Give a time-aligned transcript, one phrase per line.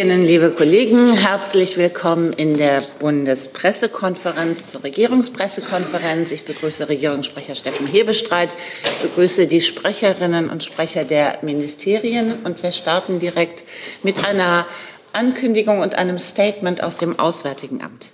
[0.00, 6.30] Liebe Kollegen, herzlich willkommen in der Bundespressekonferenz zur Regierungspressekonferenz.
[6.30, 8.54] Ich begrüße Regierungssprecher Steffen Hebestreit,
[9.02, 13.64] begrüße die Sprecherinnen und Sprecher der Ministerien und wir starten direkt
[14.04, 14.68] mit einer
[15.12, 18.12] Ankündigung und einem Statement aus dem Auswärtigen Amt.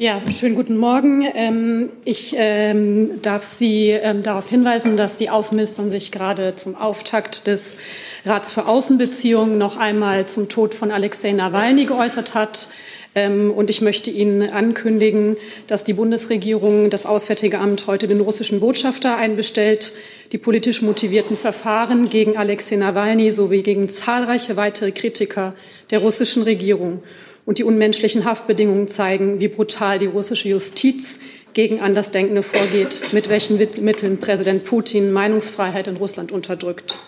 [0.00, 1.26] Ja, schönen guten Morgen.
[1.34, 7.48] Ähm, ich ähm, darf Sie ähm, darauf hinweisen, dass die Außenministerin sich gerade zum Auftakt
[7.48, 7.76] des
[8.24, 12.68] Rats für Außenbeziehungen noch einmal zum Tod von Alexei Nawalny geäußert hat.
[13.14, 19.16] Und ich möchte Ihnen ankündigen, dass die Bundesregierung, das Auswärtige Amt heute den russischen Botschafter
[19.16, 19.92] einbestellt,
[20.30, 25.54] die politisch motivierten Verfahren gegen Alexei Nawalny sowie gegen zahlreiche weitere Kritiker
[25.90, 27.02] der russischen Regierung
[27.48, 31.18] und die unmenschlichen Haftbedingungen zeigen, wie brutal die russische Justiz
[31.54, 36.98] gegen Andersdenkende vorgeht, mit welchen Mitteln Präsident Putin Meinungsfreiheit in Russland unterdrückt.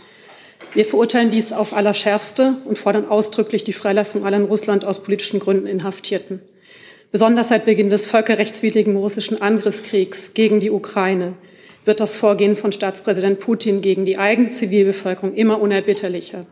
[0.73, 5.41] Wir verurteilen dies auf allerschärfste und fordern ausdrücklich die Freilassung aller in Russland aus politischen
[5.41, 6.41] Gründen Inhaftierten.
[7.13, 11.35] Besonders seit Beginn des völkerrechtswidrigen russischen Angriffskriegs gegen die Ukraine
[11.85, 16.47] wird das Vorgehen von Staatspräsident Putin gegen die eigene Zivilbevölkerung immer unerbitterlicher.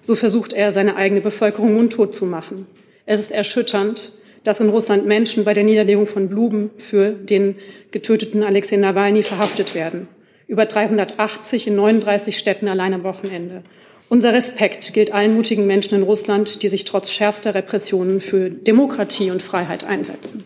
[0.00, 2.68] So versucht er, seine eigene Bevölkerung mundtot zu machen.
[3.06, 4.12] Es ist erschütternd,
[4.44, 7.56] dass in Russland Menschen bei der Niederlegung von Blumen für den
[7.90, 10.08] getöteten Alexei Nawalny verhaftet werden.
[10.48, 13.62] Über 380 in 39 Städten allein am Wochenende.
[14.08, 19.30] Unser Respekt gilt allen mutigen Menschen in Russland, die sich trotz schärfster Repressionen für Demokratie
[19.30, 20.44] und Freiheit einsetzen.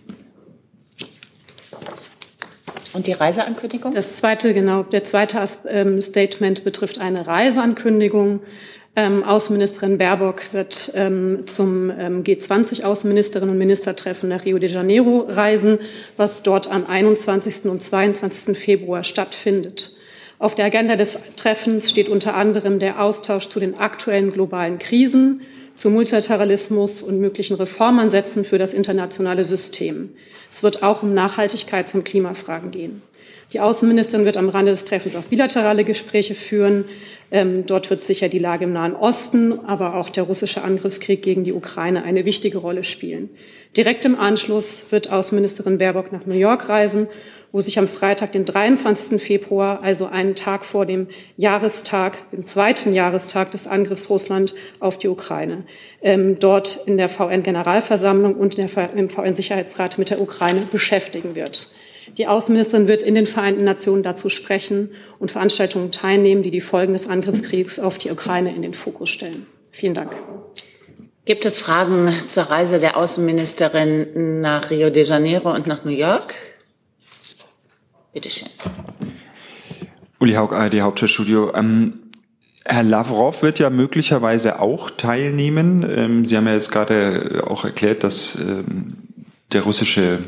[2.97, 3.93] Und die Reiseankündigung?
[3.93, 8.41] Das zweite, genau, der zweite ähm, Statement betrifft eine Reiseankündigung.
[8.97, 15.79] Ähm, Außenministerin Baerbock wird ähm, zum ähm, G20-Außenministerinnen und Ministertreffen nach Rio de Janeiro reisen,
[16.17, 17.67] was dort am 21.
[17.67, 18.57] und 22.
[18.57, 19.95] Februar stattfindet.
[20.39, 25.43] Auf der Agenda des Treffens steht unter anderem der Austausch zu den aktuellen globalen Krisen,
[25.75, 30.15] zu Multilateralismus und möglichen Reformansätzen für das internationale System.
[30.51, 33.03] Es wird auch um Nachhaltigkeits- und Klimafragen gehen.
[33.53, 36.85] Die Außenministerin wird am Rande des Treffens auch bilaterale Gespräche führen.
[37.31, 41.45] Ähm, dort wird sicher die Lage im Nahen Osten, aber auch der russische Angriffskrieg gegen
[41.45, 43.31] die Ukraine eine wichtige Rolle spielen.
[43.77, 47.07] Direkt im Anschluss wird Außenministerin Baerbock nach New York reisen,
[47.53, 49.23] wo sich am Freitag, den 23.
[49.23, 55.09] Februar, also einen Tag vor dem Jahrestag, dem zweiten Jahrestag des Angriffs Russland auf die
[55.09, 55.65] Ukraine,
[56.03, 61.71] ähm, dort in der VN-Generalversammlung und der, im VN-Sicherheitsrat mit der Ukraine beschäftigen wird.
[62.19, 66.93] Die Außenministerin wird in den Vereinten Nationen dazu sprechen und Veranstaltungen teilnehmen, die die Folgen
[66.93, 69.47] des Angriffskriegs auf die Ukraine in den Fokus stellen.
[69.73, 70.17] Vielen Dank.
[71.27, 76.35] Gibt es Fragen zur Reise der Außenministerin nach Rio de Janeiro und nach New York?
[78.17, 78.49] Bitte schön.
[80.21, 81.53] Uli Haug, ARD Hauptstadtstudio.
[81.55, 81.97] Ähm,
[82.65, 85.87] Herr Lavrov wird ja möglicherweise auch teilnehmen.
[85.87, 88.97] Ähm, Sie haben ja jetzt gerade auch erklärt, dass ähm,
[89.53, 90.21] der russische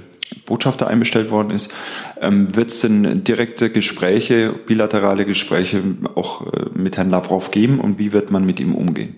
[0.44, 1.72] Botschafter einbestellt worden ist.
[2.20, 5.82] Ähm, Wird es denn direkte Gespräche, bilaterale Gespräche
[6.14, 9.16] auch äh, mit Herrn Lavrov geben und wie wird man mit ihm umgehen?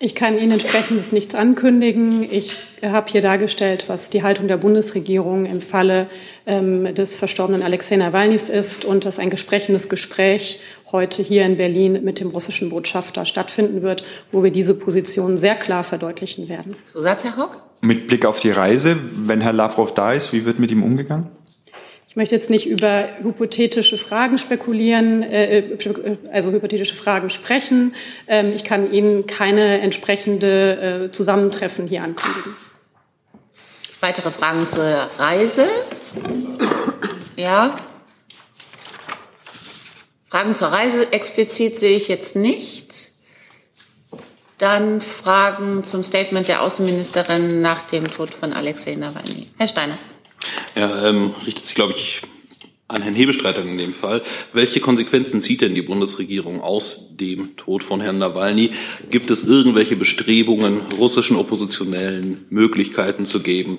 [0.00, 2.22] Ich kann Ihnen entsprechendes nichts ankündigen.
[2.22, 6.06] Ich habe hier dargestellt, was die Haltung der Bundesregierung im Falle
[6.46, 10.60] ähm, des verstorbenen Alexei Nawalnys ist und dass ein gesprechendes Gespräch
[10.92, 15.56] heute hier in Berlin mit dem russischen Botschafter stattfinden wird, wo wir diese Position sehr
[15.56, 16.76] klar verdeutlichen werden.
[16.86, 17.56] Zusatz, Herr Haug?
[17.80, 21.26] Mit Blick auf die Reise, wenn Herr Lavrov da ist, wie wird mit ihm umgegangen?
[22.08, 27.94] Ich möchte jetzt nicht über hypothetische Fragen spekulieren, äh, äh, also hypothetische Fragen sprechen.
[28.26, 32.56] Ähm, ich kann Ihnen keine entsprechende äh, Zusammentreffen hier ankündigen.
[34.00, 34.84] Weitere Fragen zur
[35.18, 35.66] Reise?
[37.36, 37.78] Ja.
[40.28, 43.12] Fragen zur Reise explizit sehe ich jetzt nicht.
[44.56, 49.50] Dann Fragen zum Statement der Außenministerin nach dem Tod von Alexei Nawalny.
[49.58, 49.98] Herr Steiner.
[50.76, 52.22] Ja, ähm, richtet sich, glaube ich,
[52.88, 54.22] an Herrn Hebestreiter in dem Fall.
[54.54, 58.70] Welche Konsequenzen zieht denn die Bundesregierung aus dem Tod von Herrn Nawalny?
[59.10, 63.78] Gibt es irgendwelche Bestrebungen, russischen Oppositionellen Möglichkeiten zu geben,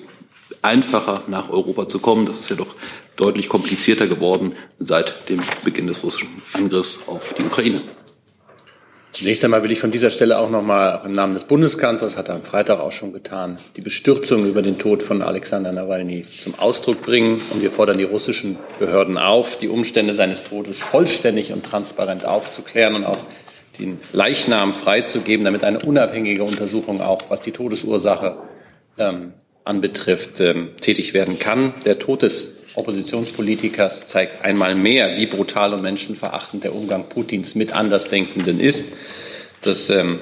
[0.62, 2.24] einfacher nach Europa zu kommen?
[2.24, 2.76] Das ist ja doch
[3.16, 7.82] deutlich komplizierter geworden seit dem Beginn des russischen Angriffs auf die Ukraine.
[9.12, 12.28] Zunächst einmal will ich von dieser Stelle auch noch mal im Namen des Bundeskanzlers, hat
[12.28, 16.56] er am Freitag auch schon getan, die Bestürzung über den Tod von Alexander Nawalny zum
[16.58, 17.42] Ausdruck bringen.
[17.50, 22.94] Und wir fordern die russischen Behörden auf, die Umstände seines Todes vollständig und transparent aufzuklären
[22.94, 23.18] und auch
[23.80, 28.36] den Leichnam freizugeben, damit eine unabhängige Untersuchung auch, was die Todesursache
[28.96, 29.32] ähm,
[29.64, 31.74] anbetrifft, ähm, tätig werden kann.
[31.84, 37.72] Der Tod des Oppositionspolitikers zeigt einmal mehr, wie brutal und menschenverachtend der Umgang Putins mit
[37.72, 38.86] Andersdenkenden ist.
[39.62, 40.20] Das ähm,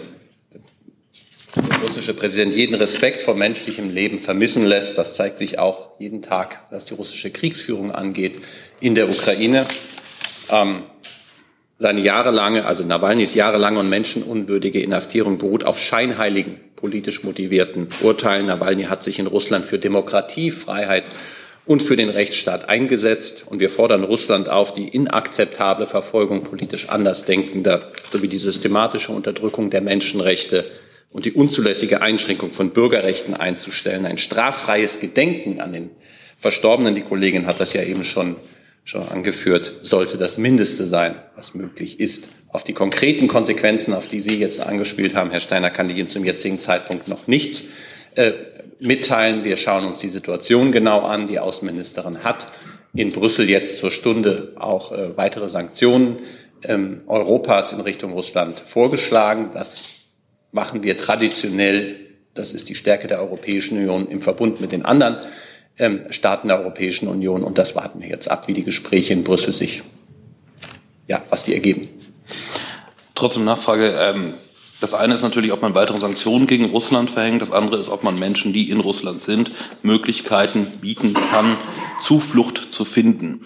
[1.83, 4.99] russische Präsident jeden Respekt vor menschlichem Leben vermissen lässt.
[4.99, 8.41] Das zeigt sich auch jeden Tag, was die russische Kriegsführung angeht
[8.81, 9.67] in der Ukraine.
[10.51, 10.83] Ähm,
[11.81, 18.47] seine jahrelange, also Nawalnys jahrelange und menschenunwürdige Inhaftierung beruht auf scheinheiligen, politisch motivierten Urteilen.
[18.47, 21.05] Nawalny hat sich in Russland für Demokratie, Freiheit
[21.69, 23.45] und für den Rechtsstaat eingesetzt.
[23.47, 29.83] Und wir fordern Russland auf, die inakzeptable Verfolgung politisch Andersdenkender sowie die systematische Unterdrückung der
[29.83, 30.65] Menschenrechte
[31.11, 34.07] und die unzulässige Einschränkung von Bürgerrechten einzustellen.
[34.07, 35.91] Ein straffreies Gedenken an den
[36.37, 38.37] Verstorbenen, die Kollegin hat das ja eben schon
[38.85, 42.29] schon angeführt, sollte das Mindeste sein, was möglich ist.
[42.49, 46.09] Auf die konkreten Konsequenzen, auf die Sie jetzt angespielt haben, Herr Steiner, kann ich Ihnen
[46.09, 47.65] zum jetzigen Zeitpunkt noch nichts
[48.15, 48.33] äh,
[48.81, 49.45] mitteilen.
[49.45, 51.27] Wir schauen uns die Situation genau an.
[51.27, 52.47] Die Außenministerin hat
[52.95, 56.19] in Brüssel jetzt zur Stunde auch äh, weitere Sanktionen
[56.65, 59.51] ähm, Europas in Richtung Russland vorgeschlagen.
[59.53, 59.83] Das
[60.53, 61.97] machen wir traditionell.
[62.35, 65.19] Das ist die Stärke der Europäischen Union im Verbund mit den anderen
[65.79, 67.43] ähm, Staaten der Europäischen Union.
[67.43, 69.83] Und das warten wir jetzt ab, wie die Gespräche in Brüssel sich,
[71.07, 71.89] ja, was die ergeben.
[73.15, 73.97] Trotzdem Nachfrage.
[73.99, 74.35] Ähm,
[74.81, 77.43] das eine ist natürlich, ob man weitere Sanktionen gegen Russland verhängt.
[77.43, 79.51] Das andere ist, ob man Menschen, die in Russland sind,
[79.83, 81.57] Möglichkeiten bieten kann,
[82.01, 83.45] Zuflucht zu finden.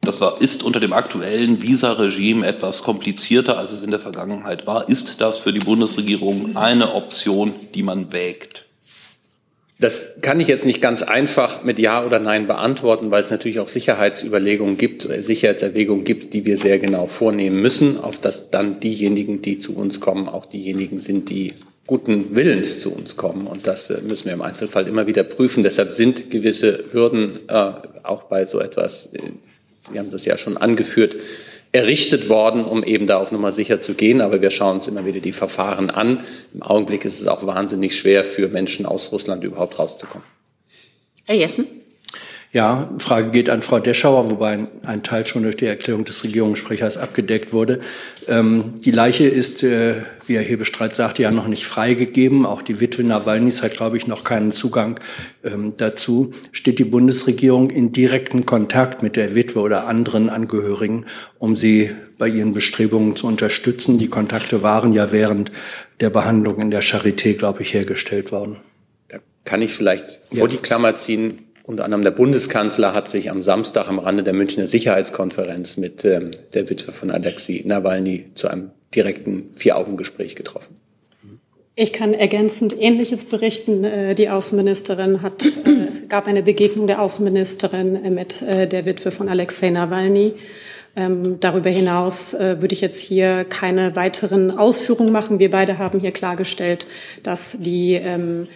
[0.00, 4.88] Das war, ist unter dem aktuellen Visa-Regime etwas komplizierter, als es in der Vergangenheit war.
[4.88, 8.66] Ist das für die Bundesregierung eine Option, die man wägt?
[9.80, 13.58] Das kann ich jetzt nicht ganz einfach mit Ja oder Nein beantworten, weil es natürlich
[13.58, 18.78] auch Sicherheitsüberlegungen gibt, äh, Sicherheitserwägungen gibt, die wir sehr genau vornehmen müssen, auf dass dann
[18.78, 21.54] diejenigen, die zu uns kommen, auch diejenigen sind, die
[21.86, 23.46] guten Willens zu uns kommen.
[23.46, 25.62] Und das äh, müssen wir im Einzelfall immer wieder prüfen.
[25.62, 27.72] Deshalb sind gewisse Hürden äh,
[28.04, 29.18] auch bei so etwas, äh,
[29.90, 31.16] wir haben das ja schon angeführt,
[31.74, 34.20] errichtet worden, um eben da auf Nummer sicher zu gehen.
[34.20, 36.24] Aber wir schauen uns immer wieder die Verfahren an.
[36.54, 40.26] Im Augenblick ist es auch wahnsinnig schwer für Menschen aus Russland überhaupt rauszukommen.
[41.24, 41.66] Herr Jessen?
[42.54, 46.98] Ja, Frage geht an Frau Deschauer, wobei ein Teil schon durch die Erklärung des Regierungssprechers
[46.98, 47.80] abgedeckt wurde.
[48.28, 49.96] Ähm, die Leiche ist, äh,
[50.28, 52.46] wie Herr Hebestreit sagte, ja noch nicht freigegeben.
[52.46, 55.00] Auch die Witwe Nawalnys hat, glaube ich, noch keinen Zugang
[55.42, 56.32] ähm, dazu.
[56.52, 61.06] Steht die Bundesregierung in direkten Kontakt mit der Witwe oder anderen Angehörigen,
[61.40, 63.98] um sie bei ihren Bestrebungen zu unterstützen?
[63.98, 65.50] Die Kontakte waren ja während
[65.98, 68.58] der Behandlung in der Charité, glaube ich, hergestellt worden.
[69.08, 70.38] Da kann ich vielleicht ja.
[70.38, 74.34] vor die Klammer ziehen unter anderem der Bundeskanzler hat sich am Samstag am Rande der
[74.34, 80.76] Münchner Sicherheitskonferenz mit ähm, der Witwe von Alexei Nawalny zu einem direkten Vier-Augen-Gespräch getroffen.
[81.76, 83.82] Ich kann ergänzend Ähnliches berichten.
[83.82, 89.10] Äh, die Außenministerin hat, äh, es gab eine Begegnung der Außenministerin äh, mit der Witwe
[89.10, 90.34] von Alexei Nawalny.
[90.96, 95.40] Ähm, darüber hinaus würde ich jetzt hier keine weiteren Ausführungen machen.
[95.40, 96.86] Wir beide haben hier klargestellt,
[97.24, 98.46] dass die ähm,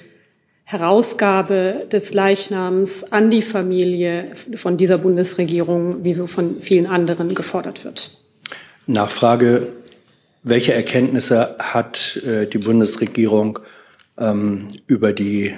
[0.70, 7.86] Herausgabe des Leichnams an die Familie von dieser Bundesregierung, wie so von vielen anderen gefordert
[7.86, 8.10] wird.
[8.86, 9.68] Nachfrage,
[10.42, 13.60] welche Erkenntnisse hat äh, die Bundesregierung
[14.18, 15.56] ähm, über die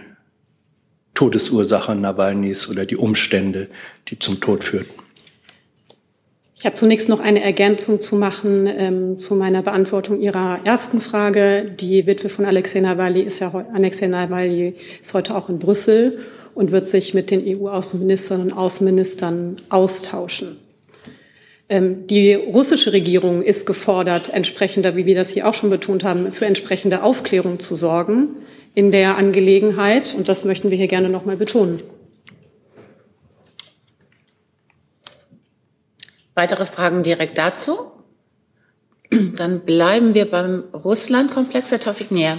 [1.14, 3.68] Todesursache Nawalnys oder die Umstände,
[4.06, 4.94] die zum Tod führten?
[6.60, 11.74] Ich habe zunächst noch eine Ergänzung zu machen ähm, zu meiner Beantwortung Ihrer ersten Frage.
[11.80, 16.18] Die Witwe von Alexei Nawalny ist ja Alexei Nawalny ist heute auch in Brüssel
[16.54, 20.58] und wird sich mit den EU-Außenministerinnen und Außenministern austauschen.
[21.70, 26.30] Ähm, die russische Regierung ist gefordert, entsprechender, wie wir das hier auch schon betont haben,
[26.30, 28.36] für entsprechende Aufklärung zu sorgen
[28.74, 30.14] in der Angelegenheit.
[30.14, 31.80] Und das möchten wir hier gerne noch mal betonen.
[36.34, 37.90] Weitere Fragen direkt dazu?
[39.36, 41.72] Dann bleiben wir beim Russland-Komplex.
[41.72, 42.38] Herr Taufik näher.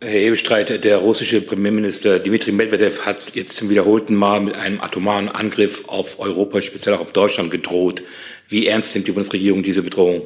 [0.00, 5.30] Herr Hebestreit, der russische Premierminister Dmitri Medvedev hat jetzt zum wiederholten Mal mit einem atomaren
[5.30, 8.02] Angriff auf Europa, speziell auch auf Deutschland, gedroht.
[8.48, 10.22] Wie ernst nimmt die Bundesregierung diese Bedrohung?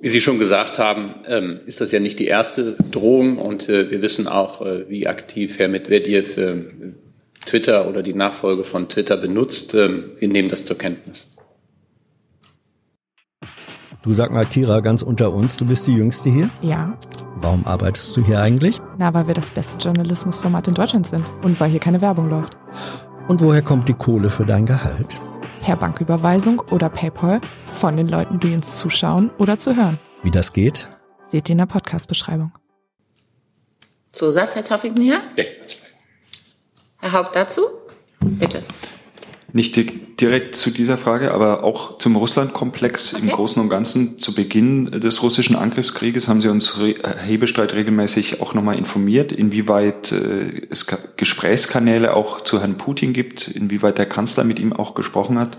[0.00, 3.90] Wie Sie schon gesagt haben, ähm, ist das ja nicht die erste Drohung und äh,
[3.90, 6.64] wir wissen auch, äh, wie aktiv Herr Medvedev äh,
[7.44, 9.74] Twitter oder die Nachfolge von Twitter benutzt.
[9.74, 11.28] Ähm, wir nehmen das zur Kenntnis.
[14.02, 16.50] Du sag mal, Kira, ganz unter uns, du bist die Jüngste hier?
[16.60, 16.98] Ja.
[17.36, 18.78] Warum arbeitest du hier eigentlich?
[18.98, 22.56] Na, weil wir das beste Journalismusformat in Deutschland sind und weil hier keine Werbung läuft.
[23.28, 25.18] Und woher kommt die Kohle für dein Gehalt?
[25.62, 29.98] Per Banküberweisung oder PayPal von den Leuten, die uns zuschauen oder zu hören.
[30.22, 30.86] Wie das geht?
[31.28, 32.52] Seht ihr in der Podcast-Beschreibung.
[34.12, 35.22] Zusatz, Herr Toffiken hier?
[35.36, 35.44] Ja.
[37.04, 37.60] Herr Haupt dazu?
[38.18, 38.62] Bitte.
[39.52, 39.76] Nicht
[40.22, 43.22] direkt zu dieser Frage, aber auch zum Russland-Komplex okay.
[43.22, 44.16] im Großen und Ganzen.
[44.16, 50.66] Zu Beginn des russischen Angriffskrieges haben Sie uns Hebestreit regelmäßig auch nochmal informiert, inwieweit äh,
[50.70, 50.86] es
[51.18, 55.58] Gesprächskanäle auch zu Herrn Putin gibt, inwieweit der Kanzler mit ihm auch gesprochen hat.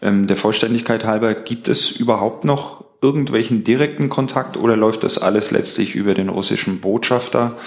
[0.00, 5.50] Ähm, der Vollständigkeit halber, gibt es überhaupt noch irgendwelchen direkten Kontakt oder läuft das alles
[5.50, 7.58] letztlich über den russischen Botschafter?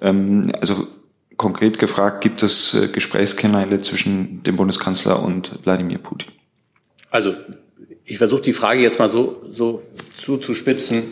[0.00, 0.86] Ähm, also
[1.36, 6.32] konkret gefragt, gibt es äh, Gesprächskanäle zwischen dem Bundeskanzler und Wladimir Putin?
[7.10, 7.34] Also
[8.04, 9.82] ich versuche die Frage jetzt mal so, so
[10.16, 11.04] zuzuspitzen,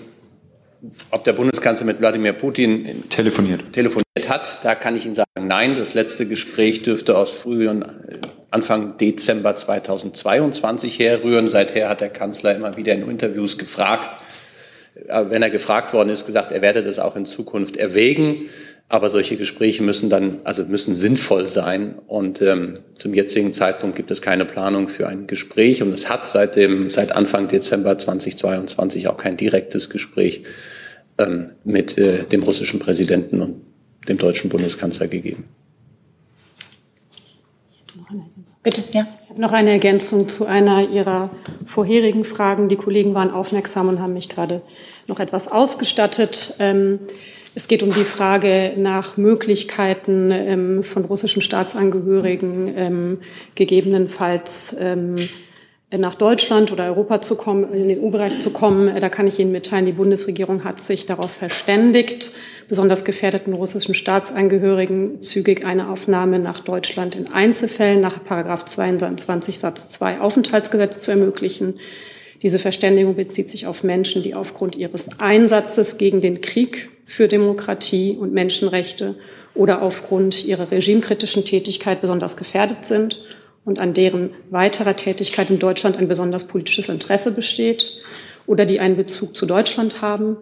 [1.10, 3.72] ob der Bundeskanzler mit Wladimir Putin telefoniert.
[3.72, 4.64] telefoniert hat.
[4.64, 9.56] Da kann ich Ihnen sagen, nein, das letzte Gespräch dürfte aus früheren äh, Anfang Dezember
[9.56, 11.48] 2022 herrühren.
[11.48, 14.20] Seither hat der Kanzler immer wieder in Interviews gefragt,
[15.08, 18.48] äh, wenn er gefragt worden ist, gesagt, er werde das auch in Zukunft erwägen.
[18.88, 21.98] Aber solche Gespräche müssen dann, also müssen sinnvoll sein.
[22.06, 25.82] Und ähm, zum jetzigen Zeitpunkt gibt es keine Planung für ein Gespräch.
[25.82, 30.42] Und es hat seit dem, seit Anfang Dezember 2022 auch kein direktes Gespräch
[31.18, 33.62] ähm, mit äh, dem russischen Präsidenten und
[34.08, 35.44] dem deutschen Bundeskanzler gegeben.
[38.62, 39.06] Bitte, ja.
[39.22, 41.30] Ich habe noch eine Ergänzung zu einer Ihrer
[41.66, 42.68] vorherigen Fragen.
[42.68, 44.62] Die Kollegen waren aufmerksam und haben mich gerade
[45.06, 46.54] noch etwas ausgestattet.
[46.60, 47.00] Ähm,
[47.54, 53.18] es geht um die Frage nach Möglichkeiten ähm, von russischen Staatsangehörigen ähm,
[53.54, 55.16] gegebenenfalls ähm,
[55.96, 58.92] nach Deutschland oder Europa zu kommen, in den EU-Bereich zu kommen.
[59.00, 62.32] Da kann ich Ihnen mitteilen, die Bundesregierung hat sich darauf verständigt,
[62.68, 69.90] besonders gefährdeten russischen Staatsangehörigen zügig eine Aufnahme nach Deutschland in Einzelfällen nach Paragraph 22 Satz
[69.90, 71.78] 2 Aufenthaltsgesetz zu ermöglichen.
[72.44, 78.18] Diese Verständigung bezieht sich auf Menschen, die aufgrund ihres Einsatzes gegen den Krieg für Demokratie
[78.20, 79.16] und Menschenrechte
[79.54, 83.22] oder aufgrund ihrer regimekritischen Tätigkeit besonders gefährdet sind
[83.64, 87.94] und an deren weiterer Tätigkeit in Deutschland ein besonders politisches Interesse besteht
[88.46, 90.36] oder die einen Bezug zu Deutschland haben,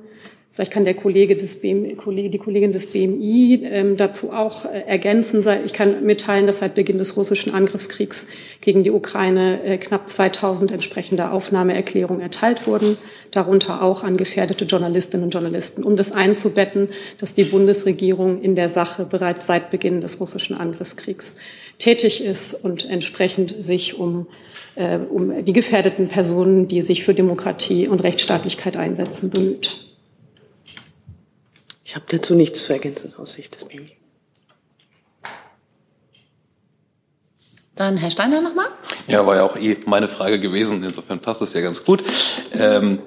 [0.55, 1.97] Vielleicht kann der Kollege des BMI,
[2.29, 5.43] die Kollegin des BMI ähm, dazu auch äh, ergänzen.
[5.65, 8.29] Ich kann mitteilen, dass seit Beginn des russischen Angriffskriegs
[8.61, 12.99] gegen die Ukraine äh, knapp 2000 entsprechende Aufnahmeerklärungen erteilt wurden,
[13.31, 18.69] darunter auch an gefährdete Journalistinnen und Journalisten, um das einzubetten, dass die Bundesregierung in der
[18.69, 21.37] Sache bereits seit Beginn des russischen Angriffskriegs
[21.79, 24.27] tätig ist und entsprechend sich um,
[24.75, 29.92] äh, um die gefährdeten Personen, die sich für Demokratie und Rechtsstaatlichkeit einsetzen, bemüht.
[31.93, 33.99] Ich habe dazu nichts zu ergänzen aus Sicht des BMI.
[37.75, 38.69] Dann Herr Steiner nochmal.
[39.09, 40.83] Ja, war ja auch eh meine Frage gewesen.
[40.83, 42.03] Insofern passt das ja ganz gut.
[42.51, 43.03] Ähm,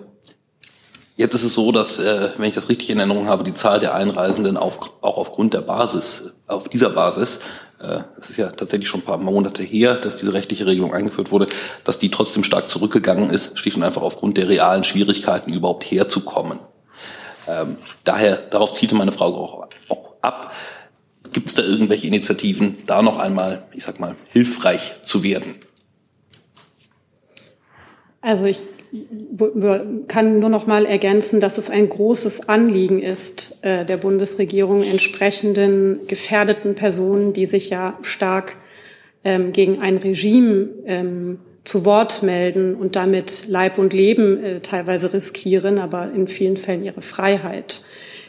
[1.16, 3.80] jetzt ist es so, dass, äh, wenn ich das richtig in Erinnerung habe, die Zahl
[3.80, 7.40] der Einreisenden auf, auch aufgrund der Basis, auf dieser Basis,
[7.80, 11.32] äh, es ist ja tatsächlich schon ein paar Monate her, dass diese rechtliche Regelung eingeführt
[11.32, 11.48] wurde,
[11.86, 16.60] dass die trotzdem stark zurückgegangen ist, schlicht und einfach aufgrund der realen Schwierigkeiten überhaupt herzukommen.
[17.48, 20.54] Ähm, daher, darauf zielte meine Frage auch, auch ab.
[21.32, 25.56] Gibt es da irgendwelche Initiativen, da noch einmal, ich sag mal, hilfreich zu werden?
[28.22, 28.62] Also ich
[30.08, 36.08] kann nur noch mal ergänzen, dass es ein großes Anliegen ist äh, der Bundesregierung, entsprechenden
[36.08, 38.56] gefährdeten Personen, die sich ja stark
[39.24, 45.12] ähm, gegen ein Regime ähm, zu Wort melden und damit Leib und Leben äh, teilweise
[45.12, 47.84] riskieren, aber in vielen Fällen ihre Freiheit.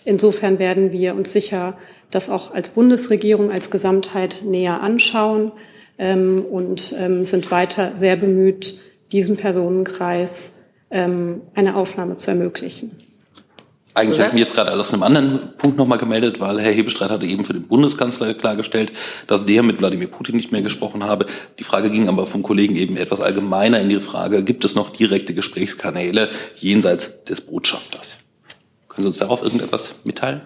[0.05, 1.79] Insofern werden wir uns sicher
[2.11, 5.53] das auch als Bundesregierung als Gesamtheit näher anschauen
[5.99, 8.81] ähm, und ähm, sind weiter sehr bemüht,
[9.13, 10.59] diesem Personenkreis
[10.91, 13.06] ähm, eine Aufnahme zu ermöglichen.
[13.97, 17.09] Eigentlich habe ich mich jetzt gerade aus einem anderen Punkt nochmal gemeldet, weil Herr Hebestreit
[17.09, 18.93] hatte eben für den Bundeskanzler klargestellt,
[19.27, 21.25] dass der mit Wladimir Putin nicht mehr gesprochen habe.
[21.59, 24.91] Die Frage ging aber vom Kollegen eben etwas allgemeiner in die Frage, gibt es noch
[24.91, 28.19] direkte Gesprächskanäle jenseits des Botschafters?
[28.91, 30.43] Können Sie uns darauf irgendetwas mitteilen?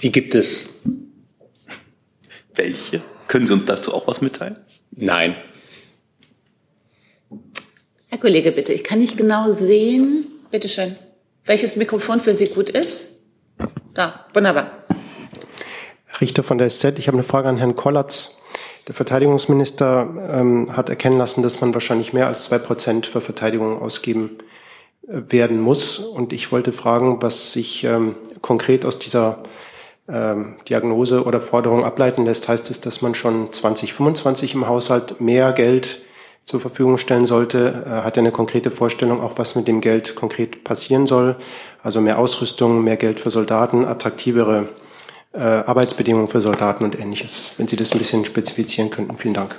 [0.00, 0.68] Die gibt es.
[2.56, 3.02] Welche?
[3.28, 4.58] Können Sie uns dazu auch was mitteilen?
[4.90, 5.36] Nein.
[8.08, 10.26] Herr Kollege, bitte, ich kann nicht genau sehen.
[10.50, 10.96] Bitte schön
[11.44, 13.06] welches Mikrofon für Sie gut ist.
[13.94, 14.70] Da, wunderbar.
[16.20, 18.38] Richter von der SZ, ich habe eine Frage an Herrn Kollatz.
[18.88, 23.80] Der Verteidigungsminister ähm, hat erkennen lassen, dass man wahrscheinlich mehr als zwei Prozent für Verteidigung
[23.80, 24.38] ausgeben
[25.06, 25.98] äh, werden muss.
[25.98, 29.42] Und ich wollte fragen, was sich ähm, konkret aus dieser
[30.08, 32.48] ähm, Diagnose oder Forderung ableiten lässt.
[32.48, 36.02] Heißt es, dass man schon 2025 im Haushalt mehr Geld
[36.50, 37.84] zur Verfügung stellen sollte.
[37.86, 41.36] Äh, hat er eine konkrete Vorstellung, auch was mit dem Geld konkret passieren soll?
[41.82, 44.68] Also mehr Ausrüstung, mehr Geld für Soldaten, attraktivere
[45.32, 47.52] äh, Arbeitsbedingungen für Soldaten und ähnliches.
[47.56, 49.16] Wenn Sie das ein bisschen spezifizieren könnten.
[49.16, 49.56] Vielen Dank.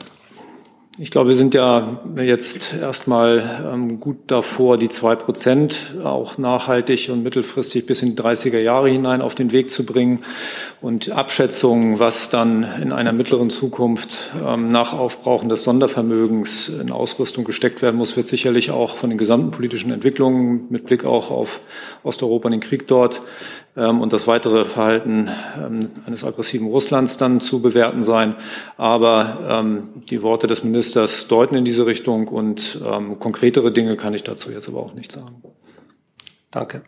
[0.97, 7.09] Ich glaube, wir sind ja jetzt erstmal ähm, gut davor, die zwei Prozent auch nachhaltig
[7.09, 10.25] und mittelfristig bis in die 30er Jahre hinein auf den Weg zu bringen.
[10.81, 17.45] Und Abschätzungen, was dann in einer mittleren Zukunft ähm, nach Aufbrauchen des Sondervermögens in Ausrüstung
[17.45, 21.61] gesteckt werden muss, wird sicherlich auch von den gesamten politischen Entwicklungen mit Blick auch auf
[22.03, 23.21] Osteuropa und den Krieg dort
[23.75, 28.35] und das weitere Verhalten ähm, eines aggressiven Russlands dann zu bewerten sein.
[28.77, 34.13] Aber ähm, die Worte des Ministers deuten in diese Richtung und ähm, konkretere Dinge kann
[34.13, 35.41] ich dazu jetzt aber auch nicht sagen.
[36.51, 36.83] Danke.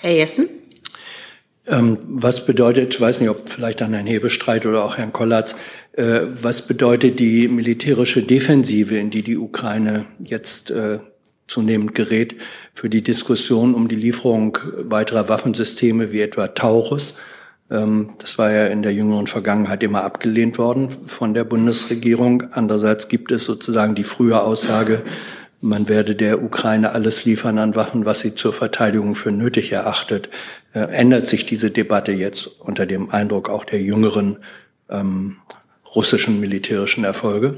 [0.00, 0.48] Herr Jessen?
[1.66, 5.56] Ähm, was bedeutet, weiß nicht, ob vielleicht an Herrn Hebestreit oder auch Herrn Kollatz,
[5.92, 11.00] äh, was bedeutet die militärische Defensive, in die die Ukraine jetzt äh,
[11.46, 12.36] zunehmend gerät
[12.74, 17.18] für die Diskussion um die Lieferung weiterer Waffensysteme wie etwa Taurus.
[17.70, 22.44] Ähm, das war ja in der jüngeren Vergangenheit immer abgelehnt worden von der Bundesregierung.
[22.52, 25.02] Andererseits gibt es sozusagen die frühe Aussage,
[25.60, 30.28] man werde der Ukraine alles liefern an Waffen, was sie zur Verteidigung für nötig erachtet.
[30.74, 34.38] Äh, ändert sich diese Debatte jetzt unter dem Eindruck auch der jüngeren
[34.90, 35.36] ähm,
[35.94, 37.56] russischen militärischen Erfolge?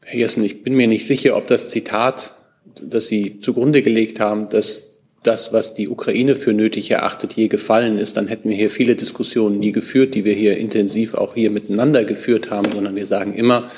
[0.00, 2.34] Herr Jessen, ich bin mir nicht sicher, ob das Zitat
[2.80, 4.88] das Sie zugrunde gelegt haben, dass
[5.22, 8.96] das, was die Ukraine für nötig erachtet, je gefallen ist, dann hätten wir hier viele
[8.96, 13.34] Diskussionen nie geführt, die wir hier intensiv auch hier miteinander geführt haben, sondern wir sagen
[13.34, 13.70] immer,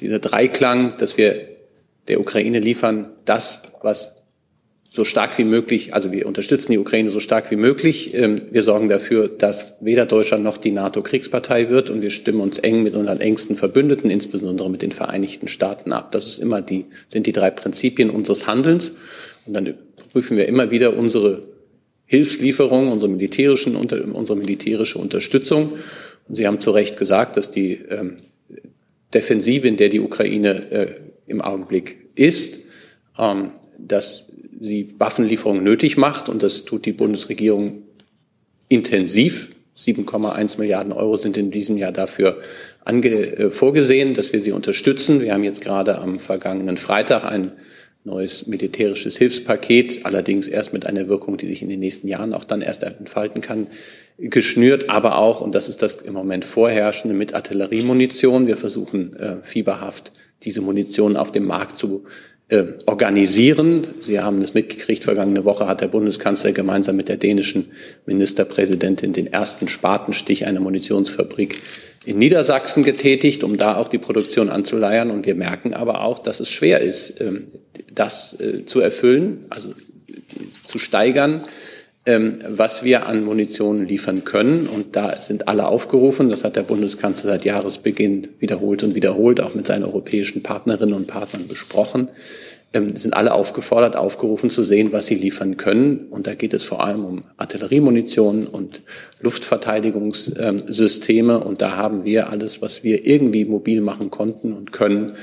[0.00, 1.48] dieser Dreiklang, dass wir
[2.08, 4.14] der Ukraine liefern, das, was
[4.90, 8.14] so stark wie möglich, also wir unterstützen die Ukraine so stark wie möglich.
[8.14, 12.40] Ähm, wir sorgen dafür, dass weder Deutschland noch die NATO Kriegspartei wird und wir stimmen
[12.40, 16.12] uns eng mit unseren engsten Verbündeten, insbesondere mit den Vereinigten Staaten ab.
[16.12, 18.92] Das ist immer die, sind die drei Prinzipien unseres Handelns.
[19.46, 19.74] Und dann
[20.12, 21.42] prüfen wir immer wieder unsere
[22.06, 25.74] Hilfslieferungen, unsere militärischen, unsere militärische Unterstützung.
[26.28, 28.16] Und Sie haben zu Recht gesagt, dass die ähm,
[29.12, 30.94] Defensive, in der die Ukraine äh,
[31.26, 32.60] im Augenblick ist,
[33.18, 34.27] ähm, dass
[34.60, 36.28] sie Waffenlieferungen nötig macht.
[36.28, 37.82] Und das tut die Bundesregierung
[38.68, 39.50] intensiv.
[39.76, 42.40] 7,1 Milliarden Euro sind in diesem Jahr dafür
[42.84, 45.20] ange, äh, vorgesehen, dass wir sie unterstützen.
[45.20, 47.52] Wir haben jetzt gerade am vergangenen Freitag ein
[48.04, 52.44] neues militärisches Hilfspaket, allerdings erst mit einer Wirkung, die sich in den nächsten Jahren auch
[52.44, 53.68] dann erst entfalten kann,
[54.18, 58.46] geschnürt, aber auch, und das ist das im Moment vorherrschende, mit Artilleriemunition.
[58.46, 62.04] Wir versuchen äh, fieberhaft diese Munition auf dem Markt zu
[62.48, 63.86] äh, organisieren.
[64.00, 67.72] Sie haben es mitgekriegt, vergangene Woche hat der Bundeskanzler gemeinsam mit der dänischen
[68.06, 71.60] Ministerpräsidentin den ersten Spatenstich einer Munitionsfabrik
[72.04, 75.10] in Niedersachsen getätigt, um da auch die Produktion anzuleiern.
[75.10, 77.48] Und wir merken aber auch, dass es schwer ist, ähm,
[77.94, 79.74] das äh, zu erfüllen, also
[80.66, 81.42] zu steigern
[82.48, 84.66] was wir an Munition liefern können.
[84.66, 86.30] Und da sind alle aufgerufen.
[86.30, 91.06] Das hat der Bundeskanzler seit Jahresbeginn wiederholt und wiederholt, auch mit seinen europäischen Partnerinnen und
[91.06, 92.08] Partnern besprochen.
[92.74, 96.08] Ähm, sind alle aufgefordert, aufgerufen zu sehen, was sie liefern können.
[96.10, 98.82] Und da geht es vor allem um Artilleriemunition und
[99.20, 101.40] Luftverteidigungssysteme.
[101.40, 105.16] Und da haben wir alles, was wir irgendwie mobil machen konnten und können,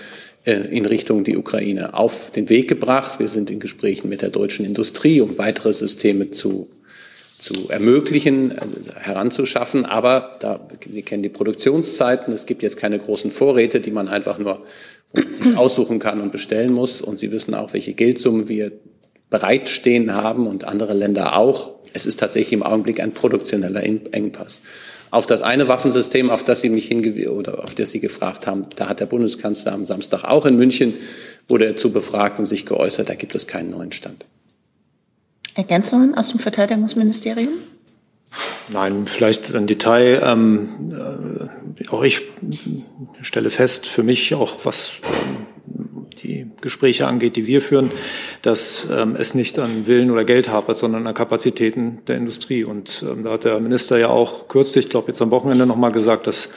[0.46, 3.20] in Richtung die Ukraine auf den Weg gebracht.
[3.20, 6.70] Wir sind in Gesprächen mit der deutschen Industrie, um weitere Systeme zu,
[7.40, 8.58] zu ermöglichen, äh,
[9.02, 9.86] heranzuschaffen.
[9.86, 12.32] Aber da, Sie kennen die Produktionszeiten.
[12.32, 14.64] Es gibt jetzt keine großen Vorräte, die man einfach nur
[15.56, 17.02] aussuchen kann und bestellen muss.
[17.02, 18.72] Und Sie wissen auch, welche Geldsummen wir
[19.32, 21.74] bereitstehen haben und andere Länder auch.
[21.94, 24.62] Es ist tatsächlich im Augenblick ein produktioneller Engpass.
[25.12, 28.64] Auf das eine Waffensystem, auf das Sie mich hingewiesen oder auf das Sie gefragt haben,
[28.76, 30.96] da hat der Bundeskanzler am Samstag auch in München,
[31.48, 34.26] wurde er zu befragt und sich geäußert, da gibt es keinen neuen Stand.
[35.56, 37.54] Ergänzungen aus dem Verteidigungsministerium?
[38.70, 40.22] Nein, vielleicht ein Detail.
[40.24, 42.22] Ähm, äh, auch ich
[43.22, 45.45] stelle fest, für mich auch was ähm,
[46.62, 47.92] Gespräche angeht, die wir führen,
[48.42, 52.64] dass ähm, es nicht an Willen oder Geld hapert, sondern an Kapazitäten der Industrie.
[52.64, 55.92] Und ähm, da hat der Minister ja auch kürzlich, ich glaube jetzt am Wochenende nochmal
[55.92, 56.50] gesagt, dass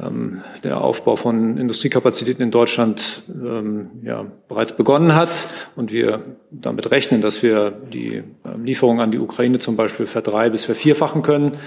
[0.00, 6.90] ähm, der Aufbau von Industriekapazitäten in Deutschland ähm, ja, bereits begonnen hat und wir damit
[6.90, 11.58] rechnen, dass wir die ähm, Lieferung an die Ukraine zum Beispiel verdrei- bis vervierfachen können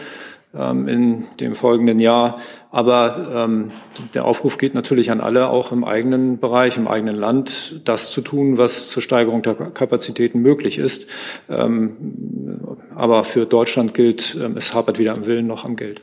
[0.53, 2.39] in dem folgenden Jahr.
[2.69, 3.71] Aber ähm,
[4.13, 8.21] der Aufruf geht natürlich an alle, auch im eigenen Bereich, im eigenen Land, das zu
[8.21, 11.07] tun, was zur Steigerung der Kapazitäten möglich ist.
[11.49, 12.59] Ähm,
[12.95, 16.01] aber für Deutschland gilt, ähm, es hapert weder am Willen noch am Geld.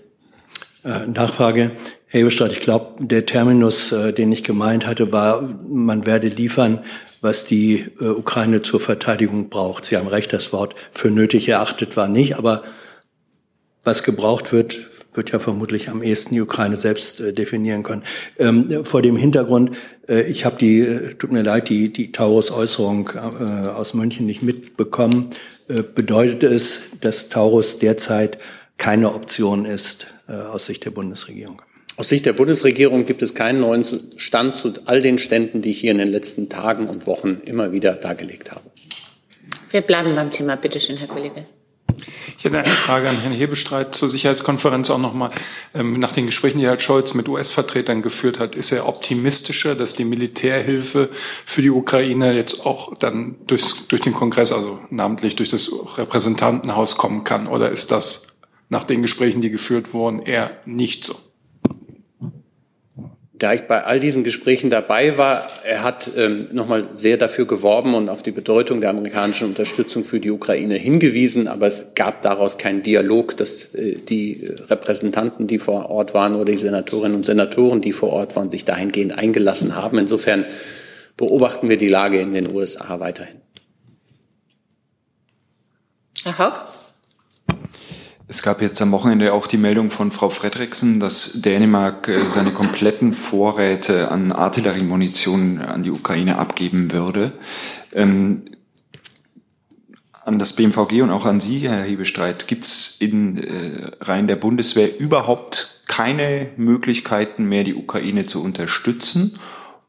[0.84, 1.72] Äh, Nachfrage.
[2.06, 6.80] Herr Eberstadt, ich glaube, der Terminus, äh, den ich gemeint hatte, war, man werde liefern,
[7.20, 9.84] was die äh, Ukraine zur Verteidigung braucht.
[9.84, 12.62] Sie haben recht, das Wort für nötig erachtet war nicht, aber
[13.84, 18.02] was gebraucht wird, wird ja vermutlich am ehesten die Ukraine selbst äh, definieren können.
[18.38, 19.72] Ähm, vor dem Hintergrund,
[20.08, 24.42] äh, ich habe die, äh, tut mir leid, die, die Taurus-Äußerung äh, aus München nicht
[24.42, 25.30] mitbekommen.
[25.68, 28.38] Äh, bedeutet es, dass Taurus derzeit
[28.76, 31.60] keine Option ist äh, aus Sicht der Bundesregierung?
[31.96, 33.84] Aus Sicht der Bundesregierung gibt es keinen neuen
[34.16, 37.72] Stand zu all den Ständen, die ich hier in den letzten Tagen und Wochen immer
[37.72, 38.62] wieder dargelegt habe.
[39.70, 40.56] Wir bleiben beim Thema.
[40.56, 41.44] Bitte schön, Herr Kollege.
[42.38, 45.30] Ich hätte eine Frage an Herrn Hebestreit zur Sicherheitskonferenz auch nochmal.
[45.74, 49.94] Ähm, nach den Gesprächen, die Herr Scholz mit US-Vertretern geführt hat, ist er optimistischer, dass
[49.94, 51.10] die Militärhilfe
[51.44, 56.96] für die Ukraine jetzt auch dann durchs, durch den Kongress, also namentlich durch das Repräsentantenhaus
[56.96, 57.46] kommen kann?
[57.46, 58.28] Oder ist das
[58.68, 61.16] nach den Gesprächen, die geführt wurden, eher nicht so?
[63.40, 67.94] Da ich bei all diesen Gesprächen dabei war, er hat ähm, nochmal sehr dafür geworben
[67.94, 72.58] und auf die Bedeutung der amerikanischen Unterstützung für die Ukraine hingewiesen, aber es gab daraus
[72.58, 77.80] keinen Dialog, dass äh, die Repräsentanten, die vor Ort waren oder die Senatorinnen und Senatoren,
[77.80, 79.98] die vor Ort waren, sich dahingehend eingelassen haben.
[79.98, 80.44] Insofern
[81.16, 83.40] beobachten wir die Lage in den USA weiterhin.
[86.24, 86.79] Herr Haug?
[88.30, 92.52] Es gab jetzt am Wochenende auch die Meldung von Frau Fredriksen, dass Dänemark äh, seine
[92.52, 97.32] kompletten Vorräte an Artilleriemunition an die Ukraine abgeben würde.
[97.92, 98.44] Ähm,
[100.24, 104.36] an das BMVG und auch an Sie, Herr Hebestreit, gibt es in äh, Reihen der
[104.36, 109.40] Bundeswehr überhaupt keine Möglichkeiten mehr, die Ukraine zu unterstützen?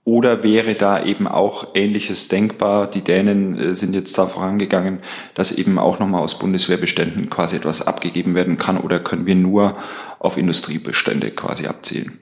[0.03, 2.89] Oder wäre da eben auch Ähnliches denkbar?
[2.89, 4.99] Die Dänen äh, sind jetzt da vorangegangen,
[5.35, 8.79] dass eben auch nochmal aus Bundeswehrbeständen quasi etwas abgegeben werden kann.
[8.79, 9.77] Oder können wir nur
[10.17, 12.19] auf Industriebestände quasi abzielen?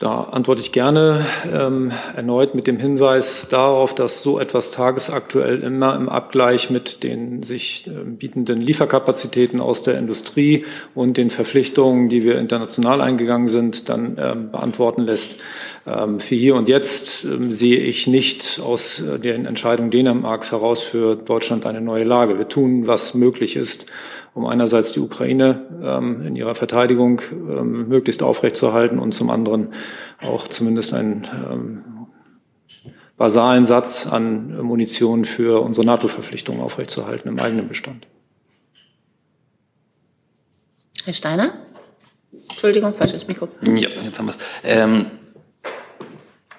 [0.00, 5.94] Da antworte ich gerne ähm, erneut mit dem Hinweis darauf, dass so etwas tagesaktuell immer
[5.94, 12.24] im Abgleich mit den sich äh, bietenden Lieferkapazitäten aus der Industrie und den Verpflichtungen, die
[12.24, 15.36] wir international eingegangen sind, dann ähm, beantworten lässt.
[15.86, 20.82] Ähm, für hier und jetzt ähm, sehe ich nicht aus äh, den Entscheidungen Dänemarks heraus
[20.82, 22.38] für Deutschland eine neue Lage.
[22.38, 23.84] Wir tun, was möglich ist
[24.34, 29.74] um einerseits die Ukraine ähm, in ihrer Verteidigung ähm, möglichst aufrechtzuerhalten und zum anderen
[30.22, 31.84] auch zumindest einen ähm,
[33.16, 38.06] basalen Satz an Munition für unsere NATO-Verpflichtungen aufrechtzuerhalten im eigenen Bestand.
[41.04, 41.52] Herr Steiner?
[42.32, 43.48] Entschuldigung, falsches Mikro.
[43.62, 45.06] Ja, jetzt haben wir es.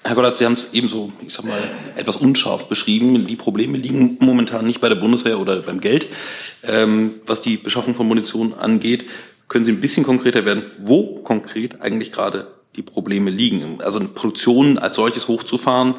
[0.03, 1.59] Herr Goddard, Sie haben es ebenso, ich sag mal,
[1.95, 3.27] etwas unscharf beschrieben.
[3.27, 6.07] Die Probleme liegen momentan nicht bei der Bundeswehr oder beim Geld,
[6.63, 9.05] ähm, was die Beschaffung von Munition angeht.
[9.47, 13.81] Können Sie ein bisschen konkreter werden, wo konkret eigentlich gerade die Probleme liegen?
[13.81, 15.95] Also eine Produktion als solches hochzufahren,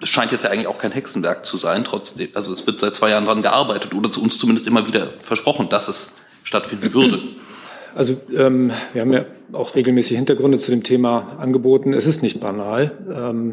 [0.00, 1.84] das scheint jetzt ja eigentlich auch kein Hexenwerk zu sein.
[1.84, 5.14] Trotzdem, also es wird seit zwei Jahren daran gearbeitet oder zu uns zumindest immer wieder
[5.22, 7.22] versprochen, dass es stattfinden würde.
[7.96, 11.94] Also ähm, wir haben ja auch regelmäßig Hintergründe zu dem Thema angeboten.
[11.94, 12.92] Es ist nicht banal.
[13.10, 13.52] Ähm,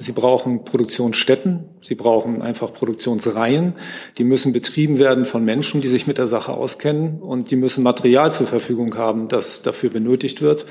[0.00, 3.72] Sie brauchen Produktionsstätten, Sie brauchen einfach Produktionsreihen.
[4.18, 7.82] Die müssen betrieben werden von Menschen, die sich mit der Sache auskennen und die müssen
[7.82, 10.66] Material zur Verfügung haben, das dafür benötigt wird.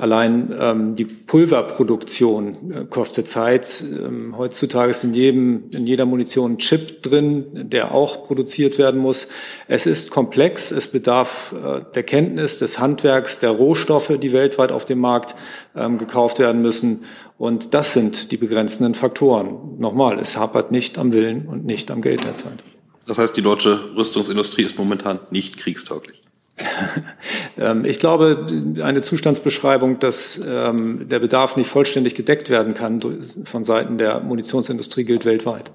[0.00, 3.84] Allein ähm, die Pulverproduktion äh, kostet Zeit.
[3.86, 8.98] Ähm, heutzutage ist in, jedem, in jeder Munition ein Chip drin, der auch produziert werden
[8.98, 9.28] muss.
[9.68, 10.70] Es ist komplex.
[10.70, 15.36] Es bedarf äh, der Kenntnis, des Handwerks, der Rohstoffe, die weltweit auf dem Markt
[15.76, 17.04] ähm, gekauft werden müssen.
[17.36, 19.76] Und das sind die begrenzenden Faktoren.
[19.78, 22.64] Nochmal, es hapert nicht am Willen und nicht am Geld derzeit.
[23.06, 26.22] Das heißt, die deutsche Rüstungsindustrie ist momentan nicht kriegstauglich.
[27.58, 28.46] Ähm, ich glaube,
[28.82, 33.00] eine Zustandsbeschreibung, dass ähm, der Bedarf nicht vollständig gedeckt werden kann
[33.44, 35.72] von Seiten der Munitionsindustrie gilt weltweit.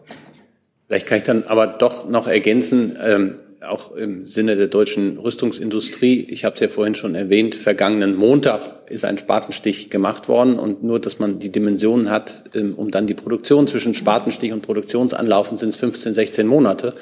[0.87, 6.27] Vielleicht kann ich dann aber doch noch ergänzen, ähm, auch im Sinne der deutschen Rüstungsindustrie.
[6.29, 10.83] Ich habe es ja vorhin schon erwähnt, vergangenen Montag ist ein Spatenstich gemacht worden und
[10.83, 12.43] nur, dass man die Dimensionen hat,
[12.77, 16.93] um dann die Produktion zwischen Spatenstich und Produktionsanlaufen sind es 15, 16 Monate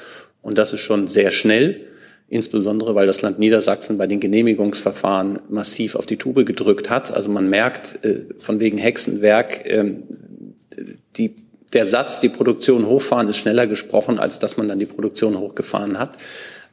[0.42, 1.82] und das ist schon sehr schnell
[2.28, 7.14] insbesondere weil das Land Niedersachsen bei den Genehmigungsverfahren massiv auf die Tube gedrückt hat.
[7.14, 9.94] Also man merkt äh, von wegen Hexenwerk, äh,
[11.16, 11.36] die,
[11.74, 16.00] der Satz, die Produktion hochfahren, ist schneller gesprochen, als dass man dann die Produktion hochgefahren
[16.00, 16.18] hat.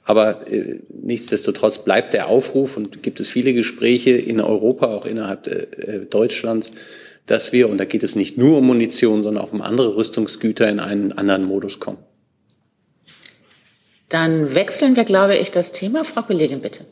[0.05, 5.47] Aber äh, nichtsdestotrotz bleibt der Aufruf und gibt es viele Gespräche in Europa, auch innerhalb
[5.47, 6.73] äh, Deutschlands,
[7.27, 10.69] dass wir, und da geht es nicht nur um Munition, sondern auch um andere Rüstungsgüter
[10.69, 11.99] in einen anderen Modus kommen.
[14.11, 16.05] Dann wechseln wir, glaube ich, das Thema.
[16.05, 16.85] Frau Kollegin, bitte.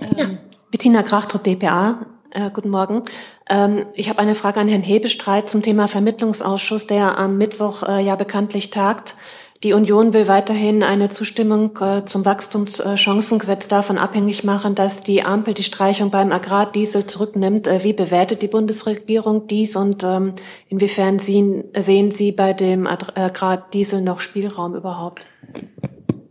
[0.00, 0.26] Ähm, ja.
[0.70, 2.00] Bettina Krachtrott, dpa.
[2.32, 3.02] Äh, guten Morgen.
[3.48, 8.02] Ähm, ich habe eine Frage an Herrn Hebestreit zum Thema Vermittlungsausschuss, der am Mittwoch äh,
[8.02, 9.16] ja bekanntlich tagt.
[9.62, 15.52] Die Union will weiterhin eine Zustimmung äh, zum Wachstumschancengesetz davon abhängig machen, dass die Ampel
[15.52, 17.66] die Streichung beim Agrardiesel zurücknimmt.
[17.66, 20.32] Äh, wie bewertet die Bundesregierung dies und ähm,
[20.70, 25.26] inwiefern sehen Sie bei dem Agrardiesel noch Spielraum überhaupt?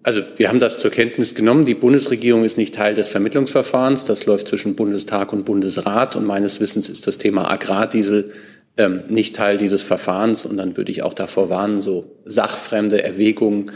[0.02, 1.66] Also wir haben das zur Kenntnis genommen.
[1.66, 4.06] Die Bundesregierung ist nicht Teil des Vermittlungsverfahrens.
[4.06, 6.16] Das läuft zwischen Bundestag und Bundesrat.
[6.16, 8.32] Und meines Wissens ist das Thema Agrardiesel
[8.80, 10.46] ähm, nicht Teil dieses Verfahrens.
[10.46, 13.72] Und dann würde ich auch davor warnen, so sachfremde Erwägungen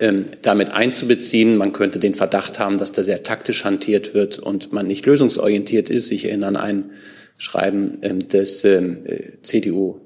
[0.00, 1.56] ähm, damit einzubeziehen.
[1.56, 5.90] Man könnte den Verdacht haben, dass da sehr taktisch hantiert wird und man nicht lösungsorientiert
[5.90, 6.10] ist.
[6.10, 6.90] Ich erinnere an ein
[7.38, 10.00] Schreiben ähm, des ähm, äh, CDU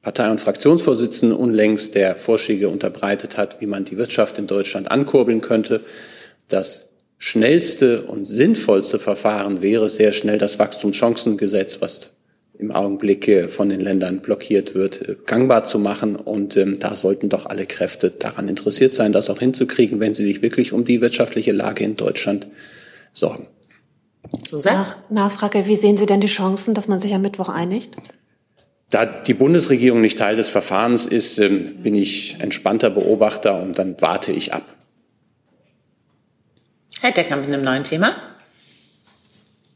[0.00, 5.40] Partei- und Fraktionsvorsitzenden unlängst, der Vorschläge unterbreitet hat, wie man die Wirtschaft in Deutschland ankurbeln
[5.40, 5.80] könnte.
[6.48, 12.10] Das schnellste und sinnvollste Verfahren wäre sehr schnell das Wachstumschancengesetz, was
[12.58, 16.16] im Augenblick äh, von den Ländern blockiert wird, äh, gangbar zu machen.
[16.16, 20.24] Und ähm, da sollten doch alle Kräfte daran interessiert sein, das auch hinzukriegen, wenn sie
[20.24, 22.46] sich wirklich um die wirtschaftliche Lage in Deutschland
[23.12, 23.46] sorgen.
[24.64, 27.96] Nach, Nachfrage, wie sehen Sie denn die Chancen, dass man sich am Mittwoch einigt?
[28.90, 33.96] Da die Bundesregierung nicht Teil des Verfahrens ist, ähm, bin ich entspannter Beobachter und dann
[34.00, 34.62] warte ich ab.
[37.00, 38.16] Herr Decker mit einem neuen Thema.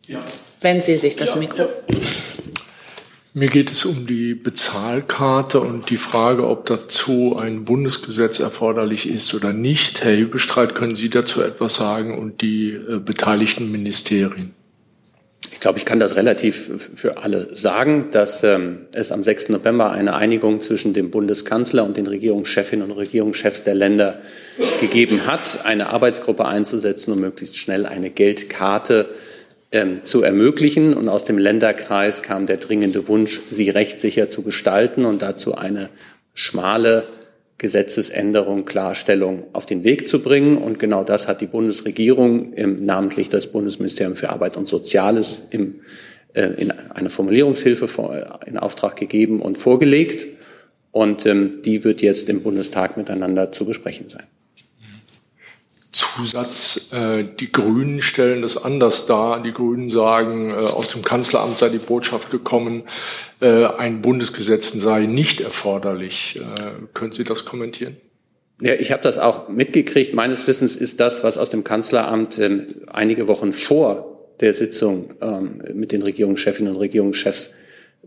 [0.06, 0.20] Ja.
[0.60, 1.62] Wenn Sie sich das ja, Mikro.
[1.62, 1.68] Ja.
[3.38, 9.32] Mir geht es um die Bezahlkarte und die Frage, ob dazu ein Bundesgesetz erforderlich ist
[9.32, 10.02] oder nicht.
[10.02, 14.56] Herr Hebestreit, können Sie dazu etwas sagen und die äh, beteiligten Ministerien?
[15.52, 19.50] Ich glaube, ich kann das relativ für alle sagen, dass ähm, es am 6.
[19.50, 24.18] November eine Einigung zwischen dem Bundeskanzler und den Regierungschefinnen und Regierungschefs der Länder
[24.80, 29.10] gegeben hat, eine Arbeitsgruppe einzusetzen, um möglichst schnell eine Geldkarte
[29.72, 30.94] ähm, zu ermöglichen.
[30.94, 35.90] Und aus dem Länderkreis kam der dringende Wunsch, sie rechtssicher zu gestalten und dazu eine
[36.34, 37.04] schmale
[37.58, 40.56] Gesetzesänderung, Klarstellung auf den Weg zu bringen.
[40.56, 45.80] Und genau das hat die Bundesregierung, im, namentlich das Bundesministerium für Arbeit und Soziales, im,
[46.34, 50.28] äh, in eine Formulierungshilfe vor, in Auftrag gegeben und vorgelegt.
[50.92, 54.24] Und ähm, die wird jetzt im Bundestag miteinander zu besprechen sein.
[55.98, 59.42] Zusatz, äh, die Grünen stellen das anders dar.
[59.42, 62.84] Die Grünen sagen, äh, aus dem Kanzleramt sei die Botschaft gekommen,
[63.40, 66.40] äh, ein Bundesgesetz sei nicht erforderlich.
[66.40, 67.96] Äh, können Sie das kommentieren?
[68.60, 70.14] Ja, ich habe das auch mitgekriegt.
[70.14, 75.62] Meines Wissens ist das, was aus dem Kanzleramt ähm, einige Wochen vor der Sitzung ähm,
[75.74, 77.50] mit den Regierungschefinnen und Regierungschefs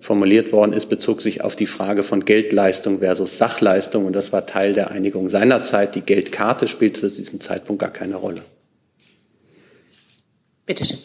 [0.02, 4.06] formuliert worden ist, bezog sich auf die Frage von Geldleistung versus Sachleistung.
[4.06, 5.96] Und das war Teil der Einigung seinerzeit.
[5.96, 8.44] Die Geldkarte spielt zu diesem Zeitpunkt gar keine Rolle.
[10.66, 11.00] Bitte schön.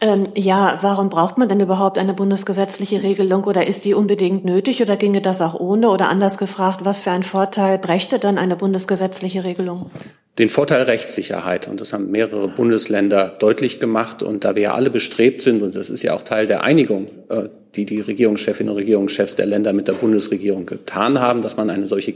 [0.00, 4.82] Ähm, ja, warum braucht man denn überhaupt eine bundesgesetzliche Regelung oder ist die unbedingt nötig
[4.82, 5.88] oder ginge das auch ohne?
[5.88, 9.90] Oder anders gefragt, was für einen Vorteil brächte dann eine bundesgesetzliche Regelung?
[10.38, 11.66] Den Vorteil Rechtssicherheit.
[11.66, 14.22] Und das haben mehrere Bundesländer deutlich gemacht.
[14.22, 17.08] Und da wir ja alle bestrebt sind, und das ist ja auch Teil der Einigung,
[17.30, 21.70] äh, die die Regierungschefinnen und Regierungschefs der Länder mit der Bundesregierung getan haben, dass man
[21.70, 22.12] eine solche